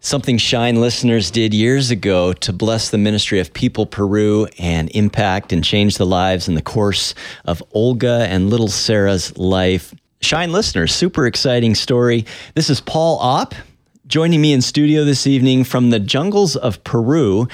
Something 0.00 0.38
Shine 0.38 0.80
listeners 0.80 1.28
did 1.28 1.52
years 1.52 1.90
ago 1.90 2.32
to 2.32 2.52
bless 2.52 2.90
the 2.90 2.98
ministry 2.98 3.40
of 3.40 3.52
People 3.52 3.84
Peru 3.84 4.46
and 4.56 4.88
impact 4.94 5.52
and 5.52 5.64
change 5.64 5.98
the 5.98 6.06
lives 6.06 6.46
in 6.46 6.54
the 6.54 6.62
course 6.62 7.14
of 7.44 7.60
Olga 7.72 8.24
and 8.30 8.48
little 8.48 8.68
Sarah's 8.68 9.36
life. 9.36 9.92
Shine 10.20 10.52
listeners, 10.52 10.94
super 10.94 11.26
exciting 11.26 11.74
story. 11.74 12.26
This 12.54 12.70
is 12.70 12.80
Paul 12.80 13.18
Opp 13.18 13.56
joining 14.06 14.40
me 14.40 14.52
in 14.52 14.62
studio 14.62 15.04
this 15.04 15.26
evening 15.26 15.64
from 15.64 15.90
the 15.90 15.98
jungles 15.98 16.54
of 16.54 16.82
Peru. 16.84 17.48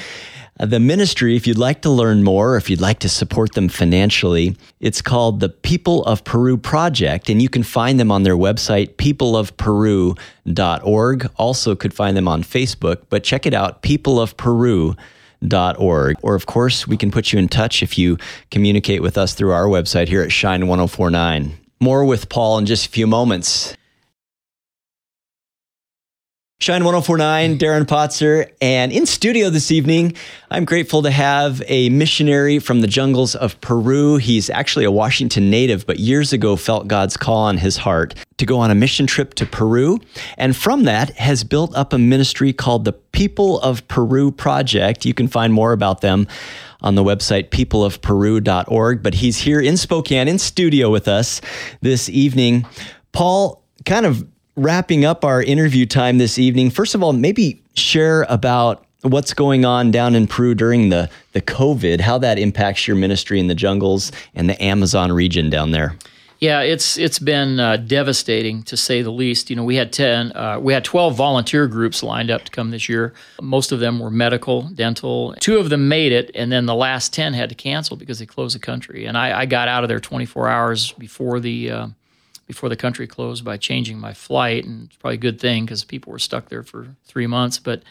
Uh, 0.60 0.66
the 0.66 0.78
ministry, 0.78 1.34
if 1.34 1.48
you'd 1.48 1.58
like 1.58 1.82
to 1.82 1.90
learn 1.90 2.22
more, 2.22 2.56
if 2.56 2.70
you'd 2.70 2.80
like 2.80 3.00
to 3.00 3.08
support 3.08 3.54
them 3.54 3.68
financially, 3.68 4.56
it's 4.78 5.02
called 5.02 5.40
the 5.40 5.48
People 5.48 6.04
of 6.04 6.22
Peru 6.22 6.56
Project, 6.56 7.28
and 7.28 7.42
you 7.42 7.48
can 7.48 7.64
find 7.64 7.98
them 7.98 8.12
on 8.12 8.22
their 8.22 8.36
website, 8.36 8.94
peopleofperu.org. 8.94 11.30
Also, 11.36 11.74
could 11.74 11.92
find 11.92 12.16
them 12.16 12.28
on 12.28 12.44
Facebook, 12.44 13.02
but 13.08 13.24
check 13.24 13.46
it 13.46 13.54
out, 13.54 13.82
peopleofperu.org. 13.82 16.16
Or, 16.22 16.34
of 16.36 16.46
course, 16.46 16.86
we 16.86 16.96
can 16.96 17.10
put 17.10 17.32
you 17.32 17.40
in 17.40 17.48
touch 17.48 17.82
if 17.82 17.98
you 17.98 18.16
communicate 18.52 19.02
with 19.02 19.18
us 19.18 19.34
through 19.34 19.50
our 19.50 19.66
website 19.66 20.06
here 20.06 20.22
at 20.22 20.30
Shine 20.30 20.68
1049. 20.68 21.58
More 21.80 22.04
with 22.04 22.28
Paul 22.28 22.58
in 22.58 22.66
just 22.66 22.86
a 22.86 22.90
few 22.90 23.08
moments. 23.08 23.76
Shine 26.64 26.82
1049, 26.82 27.58
Darren 27.58 27.84
Potzer. 27.84 28.50
And 28.62 28.90
in 28.90 29.04
studio 29.04 29.50
this 29.50 29.70
evening, 29.70 30.14
I'm 30.50 30.64
grateful 30.64 31.02
to 31.02 31.10
have 31.10 31.62
a 31.66 31.90
missionary 31.90 32.58
from 32.58 32.80
the 32.80 32.86
jungles 32.86 33.34
of 33.34 33.60
Peru. 33.60 34.16
He's 34.16 34.48
actually 34.48 34.86
a 34.86 34.90
Washington 34.90 35.50
native, 35.50 35.86
but 35.86 35.98
years 35.98 36.32
ago 36.32 36.56
felt 36.56 36.88
God's 36.88 37.18
call 37.18 37.36
on 37.36 37.58
his 37.58 37.76
heart 37.76 38.14
to 38.38 38.46
go 38.46 38.60
on 38.60 38.70
a 38.70 38.74
mission 38.74 39.06
trip 39.06 39.34
to 39.34 39.44
Peru. 39.44 39.98
And 40.38 40.56
from 40.56 40.84
that 40.84 41.10
has 41.18 41.44
built 41.44 41.76
up 41.76 41.92
a 41.92 41.98
ministry 41.98 42.54
called 42.54 42.86
the 42.86 42.94
People 42.94 43.60
of 43.60 43.86
Peru 43.86 44.30
Project. 44.32 45.04
You 45.04 45.12
can 45.12 45.28
find 45.28 45.52
more 45.52 45.72
about 45.72 46.00
them 46.00 46.26
on 46.80 46.94
the 46.94 47.04
website 47.04 47.50
peopleofperu.org. 47.50 49.02
But 49.02 49.12
he's 49.12 49.36
here 49.36 49.60
in 49.60 49.76
Spokane 49.76 50.28
in 50.28 50.38
studio 50.38 50.90
with 50.90 51.08
us 51.08 51.42
this 51.82 52.08
evening. 52.08 52.64
Paul, 53.12 53.62
kind 53.84 54.06
of 54.06 54.26
wrapping 54.56 55.04
up 55.04 55.24
our 55.24 55.42
interview 55.42 55.86
time 55.86 56.18
this 56.18 56.38
evening, 56.38 56.70
first 56.70 56.94
of 56.94 57.02
all, 57.02 57.12
maybe 57.12 57.60
share 57.74 58.22
about 58.28 58.84
what's 59.02 59.34
going 59.34 59.64
on 59.64 59.90
down 59.90 60.14
in 60.14 60.26
Peru 60.26 60.54
during 60.54 60.88
the, 60.88 61.10
the 61.32 61.42
COVID, 61.42 62.00
how 62.00 62.18
that 62.18 62.38
impacts 62.38 62.86
your 62.88 62.96
ministry 62.96 63.38
in 63.38 63.48
the 63.48 63.54
jungles 63.54 64.12
and 64.34 64.48
the 64.48 64.62
Amazon 64.62 65.12
region 65.12 65.50
down 65.50 65.72
there. 65.72 65.96
Yeah, 66.40 66.60
it's 66.60 66.98
it's 66.98 67.18
been 67.18 67.58
uh, 67.58 67.78
devastating 67.78 68.64
to 68.64 68.76
say 68.76 69.00
the 69.00 69.10
least. 69.10 69.48
You 69.48 69.56
know, 69.56 69.64
we 69.64 69.76
had 69.76 69.92
ten, 69.94 70.36
uh, 70.36 70.58
we 70.60 70.74
had 70.74 70.84
twelve 70.84 71.14
volunteer 71.14 71.66
groups 71.66 72.02
lined 72.02 72.30
up 72.30 72.44
to 72.44 72.50
come 72.50 72.70
this 72.70 72.86
year. 72.86 73.14
Most 73.40 73.72
of 73.72 73.80
them 73.80 73.98
were 73.98 74.10
medical, 74.10 74.62
dental. 74.62 75.34
Two 75.40 75.56
of 75.56 75.70
them 75.70 75.88
made 75.88 76.12
it, 76.12 76.30
and 76.34 76.52
then 76.52 76.66
the 76.66 76.74
last 76.74 77.14
ten 77.14 77.32
had 77.32 77.48
to 77.48 77.54
cancel 77.54 77.96
because 77.96 78.18
they 78.18 78.26
closed 78.26 78.54
the 78.54 78.58
country. 78.58 79.06
And 79.06 79.16
I, 79.16 79.40
I 79.40 79.46
got 79.46 79.68
out 79.68 79.84
of 79.84 79.88
there 79.88 80.00
24 80.00 80.48
hours 80.48 80.92
before 80.92 81.40
the 81.40 81.70
uh, 81.70 81.86
before 82.46 82.68
the 82.68 82.76
country 82.76 83.06
closed 83.06 83.44
by 83.44 83.56
changing 83.56 83.98
my 83.98 84.12
flight, 84.12 84.64
and 84.64 84.86
it's 84.86 84.96
probably 84.96 85.14
a 85.14 85.18
good 85.18 85.40
thing 85.40 85.64
because 85.64 85.84
people 85.84 86.12
were 86.12 86.18
stuck 86.18 86.48
there 86.48 86.62
for 86.62 86.88
three 87.04 87.26
months. 87.26 87.58
But 87.58 87.82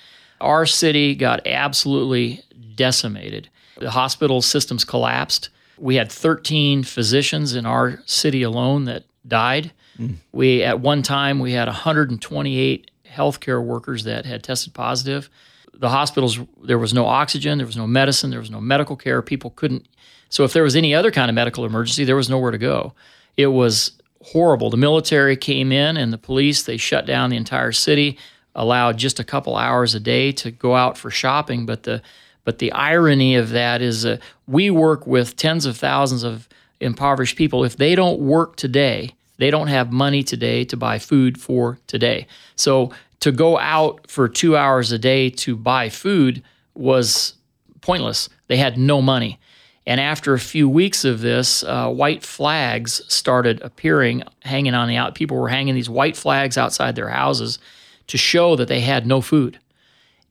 our 0.42 0.66
city 0.66 1.16
got 1.16 1.46
absolutely 1.48 2.42
decimated. 2.76 3.50
The 3.80 3.92
hospital 3.92 4.42
systems 4.42 4.84
collapsed. 4.84 5.50
We 5.78 5.96
had 5.96 6.12
13 6.12 6.84
physicians 6.84 7.56
in 7.56 7.66
our 7.66 8.02
city 8.06 8.44
alone 8.44 8.86
that 8.86 9.04
died. 9.28 9.72
Mm. 9.98 10.16
We 10.32 10.64
at 10.64 10.80
one 10.80 11.02
time 11.02 11.40
we 11.40 11.54
had 11.54 11.68
128 11.68 12.92
healthcare 13.08 13.64
workers 13.64 14.04
that 14.04 14.26
had 14.26 14.44
tested 14.44 14.74
positive. 14.74 15.30
The 15.74 15.90
hospitals 15.90 16.40
there 16.62 16.80
was 16.80 16.94
no 16.94 17.06
oxygen, 17.06 17.58
there 17.58 17.68
was 17.68 17.78
no 17.78 17.88
medicine, 17.88 18.30
there 18.30 18.40
was 18.40 18.52
no 18.52 18.62
medical 18.62 18.96
care. 18.96 19.22
People 19.22 19.52
couldn't. 19.52 19.88
So 20.30 20.44
if 20.44 20.54
there 20.54 20.64
was 20.64 20.76
any 20.76 20.94
other 20.94 21.12
kind 21.12 21.30
of 21.30 21.36
medical 21.36 21.66
emergency, 21.66 22.04
there 22.04 22.16
was 22.16 22.30
nowhere 22.30 22.52
to 22.52 22.58
go. 22.58 22.94
It 23.38 23.48
was 23.48 23.92
horrible. 24.24 24.70
The 24.70 24.78
military 24.78 25.36
came 25.38 25.72
in 25.72 25.98
and 25.98 26.12
the 26.12 26.18
police 26.18 26.64
they 26.64 26.78
shut 26.78 27.06
down 27.06 27.30
the 27.30 27.38
entire 27.38 27.72
city, 27.72 28.18
allowed 28.56 28.98
just 28.98 29.20
a 29.20 29.24
couple 29.24 29.56
hours 29.56 29.96
a 29.96 30.00
day 30.00 30.32
to 30.34 30.52
go 30.52 30.76
out 30.76 30.98
for 30.98 31.12
shopping, 31.12 31.66
but 31.66 31.84
the 31.84 32.02
but 32.46 32.60
the 32.60 32.74
irony 32.74 33.36
of 33.36 33.52
that 33.52 33.82
is 33.82 34.06
uh, 34.06 34.18
we 34.48 34.70
work 34.70 35.08
with 35.08 35.38
tens 35.38 35.66
of 35.66 35.78
thousands 35.78 36.24
of 36.24 36.50
impoverished 36.82 37.38
people. 37.38 37.64
If 37.64 37.78
they 37.78 37.96
don't 37.96 38.20
work 38.20 38.58
today, 38.58 39.16
they 39.38 39.50
don't 39.50 39.68
have 39.68 39.94
money 39.94 40.24
today 40.24 40.66
to 40.66 40.76
buy 40.76 41.00
food 41.00 41.40
for 41.40 41.80
today. 41.88 42.28
So 42.58 42.92
to 43.22 43.32
go 43.32 43.58
out 43.58 44.10
for 44.12 44.28
two 44.28 44.58
hours 44.58 44.92
a 44.92 45.00
day 45.00 45.30
to 45.30 45.56
buy 45.56 45.88
food 45.88 46.44
was 46.74 47.36
pointless. 47.80 48.28
They 48.48 48.58
had 48.58 48.78
no 48.78 49.02
money. 49.02 49.40
And 49.86 50.00
after 50.00 50.34
a 50.34 50.40
few 50.40 50.70
weeks 50.70 51.04
of 51.04 51.22
this, 51.22 51.64
uh, 51.64 51.90
white 51.90 52.24
flags 52.24 53.02
started 53.14 53.62
appearing, 53.62 54.24
hanging 54.42 54.74
on 54.74 54.88
the 54.88 54.96
out. 54.96 55.16
People 55.16 55.38
were 55.38 55.50
hanging 55.50 55.76
these 55.76 55.90
white 55.90 56.16
flags 56.16 56.58
outside 56.58 56.96
their 56.96 57.10
houses 57.10 57.60
to 58.08 58.18
show 58.18 58.56
that 58.56 58.68
they 58.68 58.80
had 58.80 59.06
no 59.06 59.20
food. 59.22 59.60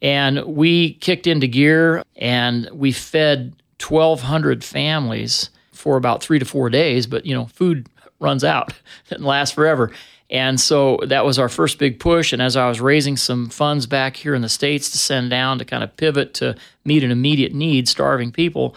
And 0.00 0.44
we 0.44 0.94
kicked 0.94 1.26
into 1.26 1.46
gear 1.46 2.02
and 2.16 2.68
we 2.72 2.92
fed 2.92 3.54
1,200 3.86 4.64
families 4.64 5.50
for 5.72 5.96
about 5.96 6.22
three 6.22 6.38
to 6.38 6.44
four 6.44 6.70
days, 6.70 7.06
but 7.06 7.26
you 7.26 7.34
know, 7.34 7.46
food 7.46 7.88
runs 8.20 8.44
out, 8.44 8.72
doesn't 9.08 9.24
last 9.24 9.54
forever. 9.54 9.90
And 10.30 10.58
so 10.58 10.98
that 11.06 11.26
was 11.26 11.38
our 11.38 11.50
first 11.50 11.78
big 11.78 12.00
push. 12.00 12.32
And 12.32 12.40
as 12.40 12.56
I 12.56 12.66
was 12.66 12.80
raising 12.80 13.18
some 13.18 13.50
funds 13.50 13.86
back 13.86 14.16
here 14.16 14.34
in 14.34 14.40
the 14.40 14.48
States 14.48 14.90
to 14.90 14.98
send 14.98 15.28
down 15.28 15.58
to 15.58 15.64
kind 15.64 15.84
of 15.84 15.94
pivot 15.98 16.32
to 16.34 16.56
meet 16.86 17.04
an 17.04 17.10
immediate 17.10 17.52
need, 17.52 17.86
starving 17.86 18.32
people, 18.32 18.74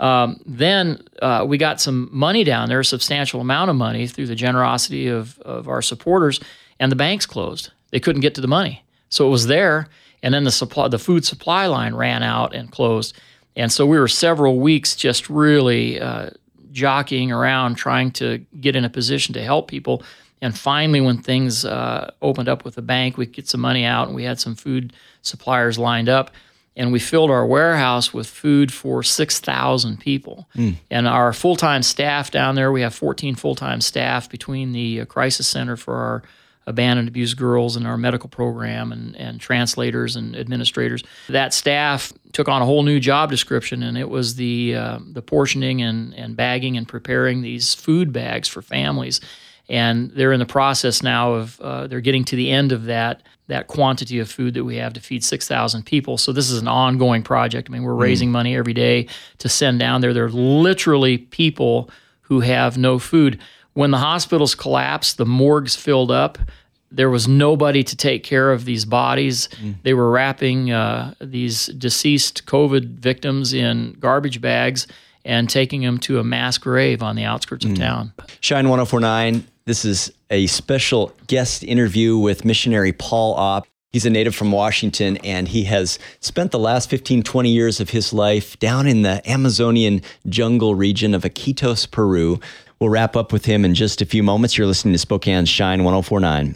um, 0.00 0.40
then 0.44 1.02
uh, 1.22 1.44
we 1.48 1.58
got 1.58 1.80
some 1.80 2.08
money 2.12 2.44
down 2.44 2.68
there, 2.68 2.80
a 2.80 2.84
substantial 2.84 3.40
amount 3.40 3.70
of 3.70 3.76
money 3.76 4.06
through 4.06 4.26
the 4.26 4.34
generosity 4.34 5.08
of, 5.08 5.38
of 5.40 5.68
our 5.68 5.82
supporters, 5.82 6.40
and 6.78 6.92
the 6.92 6.96
banks 6.96 7.26
closed. 7.26 7.70
They 7.90 8.00
couldn't 8.00 8.20
get 8.20 8.34
to 8.34 8.40
the 8.40 8.48
money. 8.48 8.84
So 9.08 9.26
it 9.26 9.30
was 9.30 9.46
there, 9.46 9.88
and 10.22 10.34
then 10.34 10.44
the 10.44 10.50
supply, 10.50 10.88
the 10.88 10.98
food 10.98 11.24
supply 11.24 11.66
line 11.66 11.94
ran 11.94 12.22
out 12.22 12.54
and 12.54 12.70
closed. 12.70 13.16
And 13.54 13.72
so 13.72 13.86
we 13.86 13.98
were 13.98 14.08
several 14.08 14.58
weeks 14.58 14.94
just 14.94 15.30
really 15.30 15.98
uh, 15.98 16.30
jockeying 16.72 17.32
around 17.32 17.76
trying 17.76 18.10
to 18.12 18.44
get 18.60 18.76
in 18.76 18.84
a 18.84 18.90
position 18.90 19.32
to 19.34 19.42
help 19.42 19.68
people. 19.68 20.02
And 20.42 20.56
finally, 20.56 21.00
when 21.00 21.18
things 21.18 21.64
uh, 21.64 22.12
opened 22.20 22.48
up 22.48 22.64
with 22.64 22.74
the 22.74 22.82
bank, 22.82 23.16
we 23.16 23.24
could 23.24 23.34
get 23.34 23.48
some 23.48 23.62
money 23.62 23.84
out 23.84 24.08
and 24.08 24.14
we 24.14 24.24
had 24.24 24.38
some 24.38 24.54
food 24.54 24.92
suppliers 25.22 25.78
lined 25.78 26.10
up. 26.10 26.30
And 26.76 26.92
we 26.92 26.98
filled 26.98 27.30
our 27.30 27.46
warehouse 27.46 28.12
with 28.12 28.26
food 28.26 28.72
for 28.72 29.02
6,000 29.02 29.98
people. 29.98 30.46
Mm. 30.54 30.76
And 30.90 31.08
our 31.08 31.32
full 31.32 31.56
time 31.56 31.82
staff 31.82 32.30
down 32.30 32.54
there, 32.54 32.70
we 32.70 32.82
have 32.82 32.94
14 32.94 33.34
full 33.34 33.54
time 33.54 33.80
staff 33.80 34.28
between 34.28 34.72
the 34.72 35.00
uh, 35.00 35.04
Crisis 35.06 35.48
Center 35.48 35.76
for 35.76 35.94
our 35.94 36.22
abandoned 36.66 37.08
abused 37.08 37.36
girls 37.36 37.76
and 37.76 37.86
our 37.86 37.96
medical 37.96 38.28
program 38.28 38.90
and, 38.92 39.16
and 39.16 39.40
translators 39.40 40.16
and 40.16 40.36
administrators. 40.36 41.02
That 41.28 41.54
staff 41.54 42.12
took 42.32 42.48
on 42.48 42.60
a 42.60 42.64
whole 42.64 42.82
new 42.82 42.98
job 42.98 43.30
description, 43.30 43.84
and 43.84 43.96
it 43.96 44.10
was 44.10 44.34
the, 44.34 44.74
uh, 44.74 44.98
the 45.00 45.22
portioning 45.22 45.80
and, 45.80 46.12
and 46.14 46.36
bagging 46.36 46.76
and 46.76 46.86
preparing 46.86 47.40
these 47.40 47.72
food 47.72 48.12
bags 48.12 48.48
for 48.48 48.62
families 48.62 49.20
and 49.68 50.10
they're 50.12 50.32
in 50.32 50.40
the 50.40 50.46
process 50.46 51.02
now 51.02 51.32
of 51.32 51.60
uh, 51.60 51.86
they're 51.86 52.00
getting 52.00 52.24
to 52.24 52.36
the 52.36 52.50
end 52.50 52.72
of 52.72 52.84
that 52.84 53.22
that 53.48 53.68
quantity 53.68 54.18
of 54.18 54.30
food 54.30 54.54
that 54.54 54.64
we 54.64 54.76
have 54.76 54.92
to 54.94 55.00
feed 55.00 55.22
6,000 55.22 55.84
people. 55.84 56.18
So 56.18 56.32
this 56.32 56.50
is 56.50 56.60
an 56.60 56.68
ongoing 56.68 57.22
project. 57.22 57.68
I 57.70 57.72
mean, 57.72 57.82
we're 57.82 57.92
mm. 57.92 58.00
raising 58.00 58.32
money 58.32 58.56
every 58.56 58.74
day 58.74 59.08
to 59.38 59.48
send 59.48 59.78
down 59.78 60.00
there. 60.00 60.12
There 60.12 60.24
are 60.24 60.30
literally 60.30 61.18
people 61.18 61.90
who 62.22 62.40
have 62.40 62.76
no 62.76 62.98
food. 62.98 63.38
When 63.74 63.92
the 63.92 63.98
hospitals 63.98 64.54
collapsed, 64.54 65.16
the 65.16 65.26
morgues 65.26 65.76
filled 65.76 66.10
up. 66.10 66.38
There 66.90 67.10
was 67.10 67.28
nobody 67.28 67.84
to 67.84 67.96
take 67.96 68.24
care 68.24 68.52
of 68.52 68.64
these 68.64 68.84
bodies. 68.84 69.48
Mm. 69.60 69.76
They 69.82 69.94
were 69.94 70.10
wrapping 70.10 70.72
uh, 70.72 71.14
these 71.20 71.66
deceased 71.66 72.46
COVID 72.46 72.98
victims 72.98 73.52
in 73.52 73.96
garbage 74.00 74.40
bags 74.40 74.86
and 75.24 75.50
taking 75.50 75.82
them 75.82 75.98
to 75.98 76.18
a 76.18 76.24
mass 76.24 76.58
grave 76.58 77.02
on 77.02 77.16
the 77.16 77.24
outskirts 77.24 77.64
of 77.64 77.72
mm. 77.72 77.78
town. 77.78 78.12
Shine 78.40 78.68
1049 78.68 79.46
this 79.66 79.84
is 79.84 80.12
a 80.30 80.46
special 80.46 81.12
guest 81.26 81.64
interview 81.64 82.16
with 82.16 82.44
missionary 82.44 82.92
Paul 82.92 83.34
Opp. 83.34 83.66
He's 83.92 84.06
a 84.06 84.10
native 84.10 84.34
from 84.34 84.52
Washington 84.52 85.16
and 85.18 85.48
he 85.48 85.64
has 85.64 85.98
spent 86.20 86.52
the 86.52 86.58
last 86.58 86.88
15, 86.88 87.24
20 87.24 87.50
years 87.50 87.80
of 87.80 87.90
his 87.90 88.12
life 88.12 88.58
down 88.60 88.86
in 88.86 89.02
the 89.02 89.28
Amazonian 89.28 90.02
jungle 90.28 90.76
region 90.76 91.14
of 91.14 91.22
Iquitos, 91.22 91.90
Peru. 91.90 92.38
We'll 92.78 92.90
wrap 92.90 93.16
up 93.16 93.32
with 93.32 93.46
him 93.46 93.64
in 93.64 93.74
just 93.74 94.00
a 94.00 94.06
few 94.06 94.22
moments. 94.22 94.56
You're 94.56 94.66
listening 94.68 94.94
to 94.94 94.98
Spokane 94.98 95.46
Shine 95.46 95.82
1049. 95.82 96.54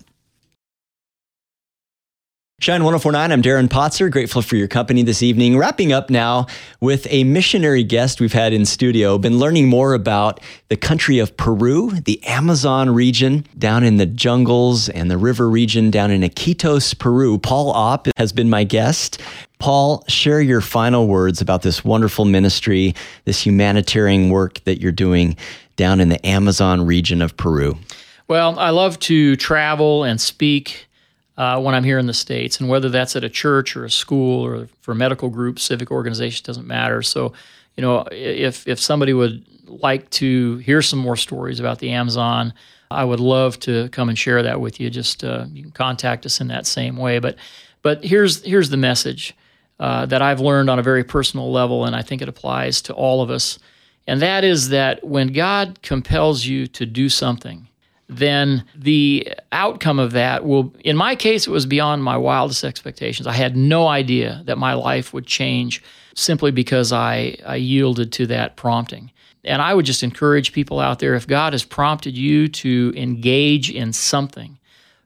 Shine 2.60 2.84
1049, 2.84 3.32
I'm 3.32 3.40
Darren 3.40 3.68
Potzer. 3.68 4.10
Grateful 4.10 4.42
for 4.42 4.54
your 4.54 4.68
company 4.68 5.02
this 5.02 5.22
evening. 5.22 5.56
Wrapping 5.56 5.94
up 5.94 6.10
now 6.10 6.46
with 6.78 7.06
a 7.08 7.24
missionary 7.24 7.82
guest 7.82 8.20
we've 8.20 8.34
had 8.34 8.52
in 8.52 8.66
studio. 8.66 9.16
Been 9.16 9.38
learning 9.38 9.70
more 9.70 9.94
about 9.94 10.40
the 10.68 10.76
country 10.76 11.20
of 11.20 11.34
Peru, 11.38 11.90
the 11.90 12.22
Amazon 12.26 12.90
region, 12.90 13.46
down 13.56 13.82
in 13.82 13.96
the 13.96 14.04
jungles 14.04 14.90
and 14.90 15.10
the 15.10 15.16
river 15.16 15.48
region 15.48 15.90
down 15.90 16.10
in 16.10 16.20
Iquitos, 16.20 16.98
Peru. 16.98 17.38
Paul 17.38 17.70
Opp 17.70 18.08
has 18.18 18.30
been 18.30 18.50
my 18.50 18.64
guest. 18.64 19.22
Paul, 19.58 20.04
share 20.06 20.42
your 20.42 20.60
final 20.60 21.08
words 21.08 21.40
about 21.40 21.62
this 21.62 21.82
wonderful 21.82 22.26
ministry, 22.26 22.94
this 23.24 23.40
humanitarian 23.40 24.28
work 24.28 24.62
that 24.64 24.82
you're 24.82 24.92
doing 24.92 25.34
down 25.76 25.98
in 25.98 26.10
the 26.10 26.26
Amazon 26.26 26.84
region 26.84 27.22
of 27.22 27.38
Peru. 27.38 27.78
Well, 28.28 28.58
I 28.58 28.68
love 28.68 28.98
to 28.98 29.36
travel 29.36 30.04
and 30.04 30.20
speak 30.20 30.88
uh, 31.40 31.58
when 31.58 31.74
I'm 31.74 31.84
here 31.84 31.98
in 31.98 32.06
the 32.06 32.12
States. 32.12 32.60
And 32.60 32.68
whether 32.68 32.90
that's 32.90 33.16
at 33.16 33.24
a 33.24 33.30
church 33.30 33.74
or 33.74 33.86
a 33.86 33.90
school 33.90 34.44
or 34.44 34.68
for 34.82 34.94
medical 34.94 35.30
groups, 35.30 35.62
civic 35.62 35.90
organization, 35.90 36.44
doesn't 36.44 36.66
matter. 36.66 37.00
So, 37.00 37.32
you 37.76 37.80
know, 37.80 38.04
if, 38.12 38.68
if 38.68 38.78
somebody 38.78 39.14
would 39.14 39.46
like 39.64 40.10
to 40.10 40.58
hear 40.58 40.82
some 40.82 40.98
more 40.98 41.16
stories 41.16 41.58
about 41.58 41.78
the 41.78 41.92
Amazon, 41.92 42.52
I 42.90 43.04
would 43.04 43.20
love 43.20 43.58
to 43.60 43.88
come 43.88 44.10
and 44.10 44.18
share 44.18 44.42
that 44.42 44.60
with 44.60 44.80
you. 44.80 44.90
Just 44.90 45.24
uh, 45.24 45.46
you 45.50 45.62
can 45.62 45.72
contact 45.72 46.26
us 46.26 46.42
in 46.42 46.48
that 46.48 46.66
same 46.66 46.98
way. 46.98 47.20
But, 47.20 47.36
but 47.80 48.04
here's, 48.04 48.44
here's 48.44 48.68
the 48.68 48.76
message 48.76 49.34
uh, 49.78 50.04
that 50.06 50.20
I've 50.20 50.40
learned 50.40 50.68
on 50.68 50.78
a 50.78 50.82
very 50.82 51.04
personal 51.04 51.50
level, 51.50 51.86
and 51.86 51.96
I 51.96 52.02
think 52.02 52.20
it 52.20 52.28
applies 52.28 52.82
to 52.82 52.92
all 52.92 53.22
of 53.22 53.30
us. 53.30 53.58
And 54.06 54.20
that 54.20 54.44
is 54.44 54.68
that 54.68 55.02
when 55.06 55.28
God 55.28 55.80
compels 55.80 56.44
you 56.44 56.66
to 56.66 56.84
do 56.84 57.08
something, 57.08 57.66
then 58.10 58.64
the 58.74 59.32
outcome 59.52 60.00
of 60.00 60.12
that 60.12 60.44
will, 60.44 60.74
in 60.84 60.96
my 60.96 61.14
case, 61.14 61.46
it 61.46 61.50
was 61.50 61.64
beyond 61.64 62.02
my 62.02 62.16
wildest 62.16 62.64
expectations. 62.64 63.26
I 63.26 63.32
had 63.32 63.56
no 63.56 63.86
idea 63.86 64.42
that 64.46 64.58
my 64.58 64.74
life 64.74 65.12
would 65.12 65.26
change 65.26 65.82
simply 66.14 66.50
because 66.50 66.92
I, 66.92 67.36
I 67.46 67.56
yielded 67.56 68.12
to 68.14 68.26
that 68.26 68.56
prompting. 68.56 69.12
And 69.44 69.62
I 69.62 69.74
would 69.74 69.86
just 69.86 70.02
encourage 70.02 70.52
people 70.52 70.80
out 70.80 70.98
there 70.98 71.14
if 71.14 71.26
God 71.26 71.52
has 71.52 71.64
prompted 71.64 72.18
you 72.18 72.48
to 72.48 72.92
engage 72.96 73.70
in 73.70 73.92
something 73.92 74.58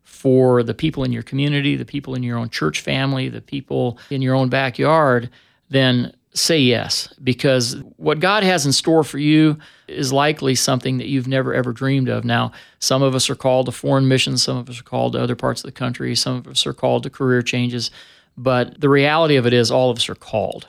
for 0.02 0.62
the 0.62 0.74
people 0.74 1.04
in 1.04 1.12
your 1.12 1.22
community, 1.22 1.76
the 1.76 1.84
people 1.84 2.14
in 2.14 2.22
your 2.22 2.38
own 2.38 2.48
church 2.48 2.80
family, 2.80 3.28
the 3.28 3.42
people 3.42 3.98
in 4.08 4.22
your 4.22 4.34
own 4.34 4.48
backyard, 4.48 5.28
then 5.68 6.14
say 6.34 6.58
yes 6.58 7.08
because 7.22 7.76
what 7.96 8.18
God 8.18 8.42
has 8.42 8.66
in 8.66 8.72
store 8.72 9.04
for 9.04 9.18
you 9.18 9.56
is 9.86 10.12
likely 10.12 10.56
something 10.56 10.98
that 10.98 11.06
you've 11.06 11.28
never 11.28 11.54
ever 11.54 11.72
dreamed 11.72 12.08
of. 12.08 12.24
Now, 12.24 12.52
some 12.80 13.02
of 13.02 13.14
us 13.14 13.30
are 13.30 13.36
called 13.36 13.66
to 13.66 13.72
foreign 13.72 14.08
missions, 14.08 14.42
some 14.42 14.56
of 14.56 14.68
us 14.68 14.80
are 14.80 14.84
called 14.84 15.12
to 15.12 15.20
other 15.20 15.36
parts 15.36 15.62
of 15.62 15.68
the 15.68 15.72
country, 15.72 16.14
some 16.14 16.36
of 16.36 16.48
us 16.48 16.66
are 16.66 16.74
called 16.74 17.04
to 17.04 17.10
career 17.10 17.40
changes, 17.40 17.90
but 18.36 18.80
the 18.80 18.88
reality 18.88 19.36
of 19.36 19.46
it 19.46 19.52
is 19.52 19.70
all 19.70 19.90
of 19.90 19.96
us 19.96 20.08
are 20.08 20.16
called. 20.16 20.66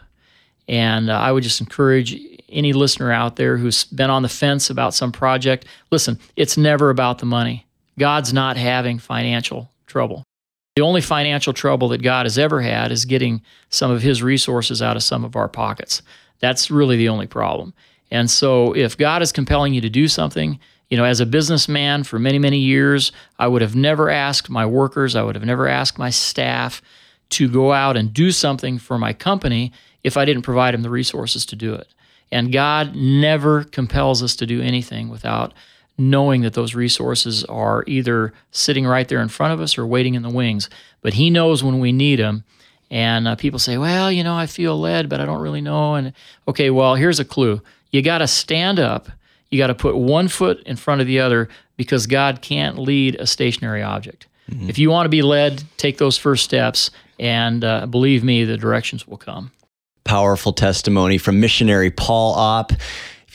And 0.67 1.10
uh, 1.10 1.17
I 1.17 1.32
would 1.32 1.43
just 1.43 1.62
encourage 1.62 2.15
any 2.49 2.73
listener 2.73 3.12
out 3.12 3.36
there 3.36 3.58
who's 3.58 3.86
been 3.86 4.10
on 4.10 4.21
the 4.21 4.30
fence 4.30 4.69
about 4.69 4.93
some 4.93 5.12
project 5.12 5.65
listen, 5.91 6.19
it's 6.36 6.58
never 6.58 6.89
about 6.89 7.17
the 7.17 7.25
money. 7.25 7.65
God's 7.97 8.34
not 8.34 8.58
having 8.58 8.99
financial 8.99 9.69
trouble. 9.88 10.23
The 10.76 10.82
only 10.82 11.00
financial 11.00 11.54
trouble 11.54 11.88
that 11.88 12.02
God 12.02 12.26
has 12.26 12.38
ever 12.38 12.60
had 12.60 12.92
is 12.92 13.06
getting 13.06 13.42
some 13.70 13.92
of 13.92 14.02
his 14.02 14.22
resources 14.22 14.82
out 14.82 14.98
of 14.98 15.04
some 15.04 15.24
of 15.24 15.38
our 15.38 15.48
pockets. 15.48 16.02
That's 16.40 16.70
really 16.70 16.98
the 16.98 17.08
only 17.08 17.28
problem. 17.28 17.74
And 18.12 18.30
so 18.30 18.74
if 18.74 18.98
God 18.98 19.22
is 19.22 19.32
compelling 19.32 19.74
you 19.74 19.80
to 19.80 19.90
do 19.90 20.10
something, 20.10 20.60
you 20.90 20.98
know, 20.98 21.06
as 21.06 21.22
a 21.22 21.26
businessman 21.26 22.04
for 22.04 22.20
many, 22.20 22.40
many 22.40 22.58
years, 22.58 23.14
I 23.40 23.48
would 23.48 23.62
have 23.62 23.74
never 23.74 24.10
asked 24.10 24.50
my 24.50 24.66
workers, 24.66 25.16
I 25.16 25.24
would 25.24 25.36
have 25.36 25.46
never 25.46 25.66
asked 25.66 25.98
my 25.98 26.10
staff 26.10 26.82
to 27.30 27.48
go 27.48 27.72
out 27.72 27.96
and 27.96 28.14
do 28.14 28.30
something 28.32 28.78
for 28.78 28.98
my 28.98 29.14
company 29.14 29.72
if 30.04 30.18
I 30.18 30.26
didn't 30.26 30.44
provide 30.44 30.74
them 30.74 30.82
the 30.82 30.90
resources 30.90 31.46
to 31.46 31.56
do 31.56 31.74
it. 31.74 31.88
And 32.34 32.52
God 32.52 32.98
never 32.98 33.64
compels 33.64 34.22
us 34.22 34.36
to 34.36 34.46
do 34.46 34.62
anything 34.62 35.08
without 35.08 35.54
knowing 35.98 36.42
that 36.42 36.54
those 36.54 36.76
resources 36.76 37.44
are 37.46 37.84
either 37.88 38.34
sitting 38.52 38.86
right 38.86 39.08
there 39.08 39.22
in 39.22 39.30
front 39.30 39.54
of 39.54 39.62
us 39.62 39.78
or 39.78 39.86
waiting 39.86 40.16
in 40.16 40.24
the 40.24 40.30
wings. 40.30 40.70
But 41.02 41.14
He 41.14 41.30
knows 41.30 41.64
when 41.64 41.80
we 41.80 41.92
need 41.92 42.20
them. 42.20 42.44
And 42.92 43.28
uh, 43.28 43.36
people 43.36 43.60
say, 43.60 43.78
well, 43.78 44.12
you 44.12 44.24
know, 44.24 44.36
I 44.36 44.46
feel 44.46 44.80
led, 44.80 45.10
but 45.10 45.20
I 45.20 45.26
don't 45.26 45.42
really 45.42 45.62
know. 45.62 45.96
And 45.96 46.14
okay, 46.48 46.70
well, 46.70 46.96
here's 46.96 47.20
a 47.20 47.26
clue 47.26 47.62
you 47.92 48.02
got 48.02 48.20
to 48.20 48.28
stand 48.28 48.80
up, 48.80 49.10
you 49.50 49.58
got 49.58 49.68
to 49.68 49.76
put 49.76 49.96
one 49.96 50.28
foot 50.28 50.62
in 50.66 50.76
front 50.76 51.02
of 51.02 51.08
the 51.08 51.20
other 51.20 51.50
because 51.78 52.08
God 52.08 52.42
can't 52.42 52.78
lead 52.78 53.16
a 53.16 53.26
stationary 53.26 53.82
object. 53.82 54.28
Mm-hmm. 54.50 54.70
If 54.70 54.78
you 54.78 54.90
want 54.90 55.06
to 55.06 55.10
be 55.10 55.22
led, 55.22 55.64
take 55.78 55.98
those 55.98 56.18
first 56.18 56.44
steps, 56.44 56.92
and 57.20 57.64
uh, 57.64 57.86
believe 57.88 58.24
me, 58.24 58.44
the 58.44 58.58
directions 58.58 59.08
will 59.08 59.18
come. 59.18 59.52
Powerful 60.04 60.54
testimony 60.54 61.18
from 61.18 61.40
missionary 61.40 61.90
Paul 61.90 62.34
Opp. 62.36 62.74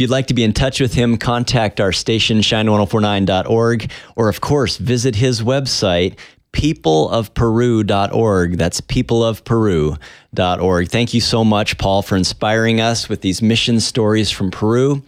If 0.00 0.04
you'd 0.04 0.12
like 0.12 0.28
to 0.28 0.34
be 0.34 0.44
in 0.44 0.54
touch 0.54 0.80
with 0.80 0.94
him, 0.94 1.18
contact 1.18 1.78
our 1.78 1.92
station, 1.92 2.38
shine1049.org, 2.38 3.90
or 4.16 4.30
of 4.30 4.40
course, 4.40 4.78
visit 4.78 5.16
his 5.16 5.42
website, 5.42 6.16
peopleofperu.org. 6.54 8.56
That's 8.56 8.80
peopleofperu.org. 8.80 10.88
Thank 10.88 11.12
you 11.12 11.20
so 11.20 11.44
much, 11.44 11.76
Paul, 11.76 12.00
for 12.00 12.16
inspiring 12.16 12.80
us 12.80 13.10
with 13.10 13.20
these 13.20 13.42
mission 13.42 13.78
stories 13.78 14.30
from 14.30 14.50
Peru. 14.50 15.02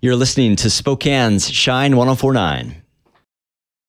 You're 0.00 0.16
listening 0.16 0.56
to 0.56 0.70
Spokane's 0.70 1.48
Shine 1.48 1.96
1049. 1.96 2.81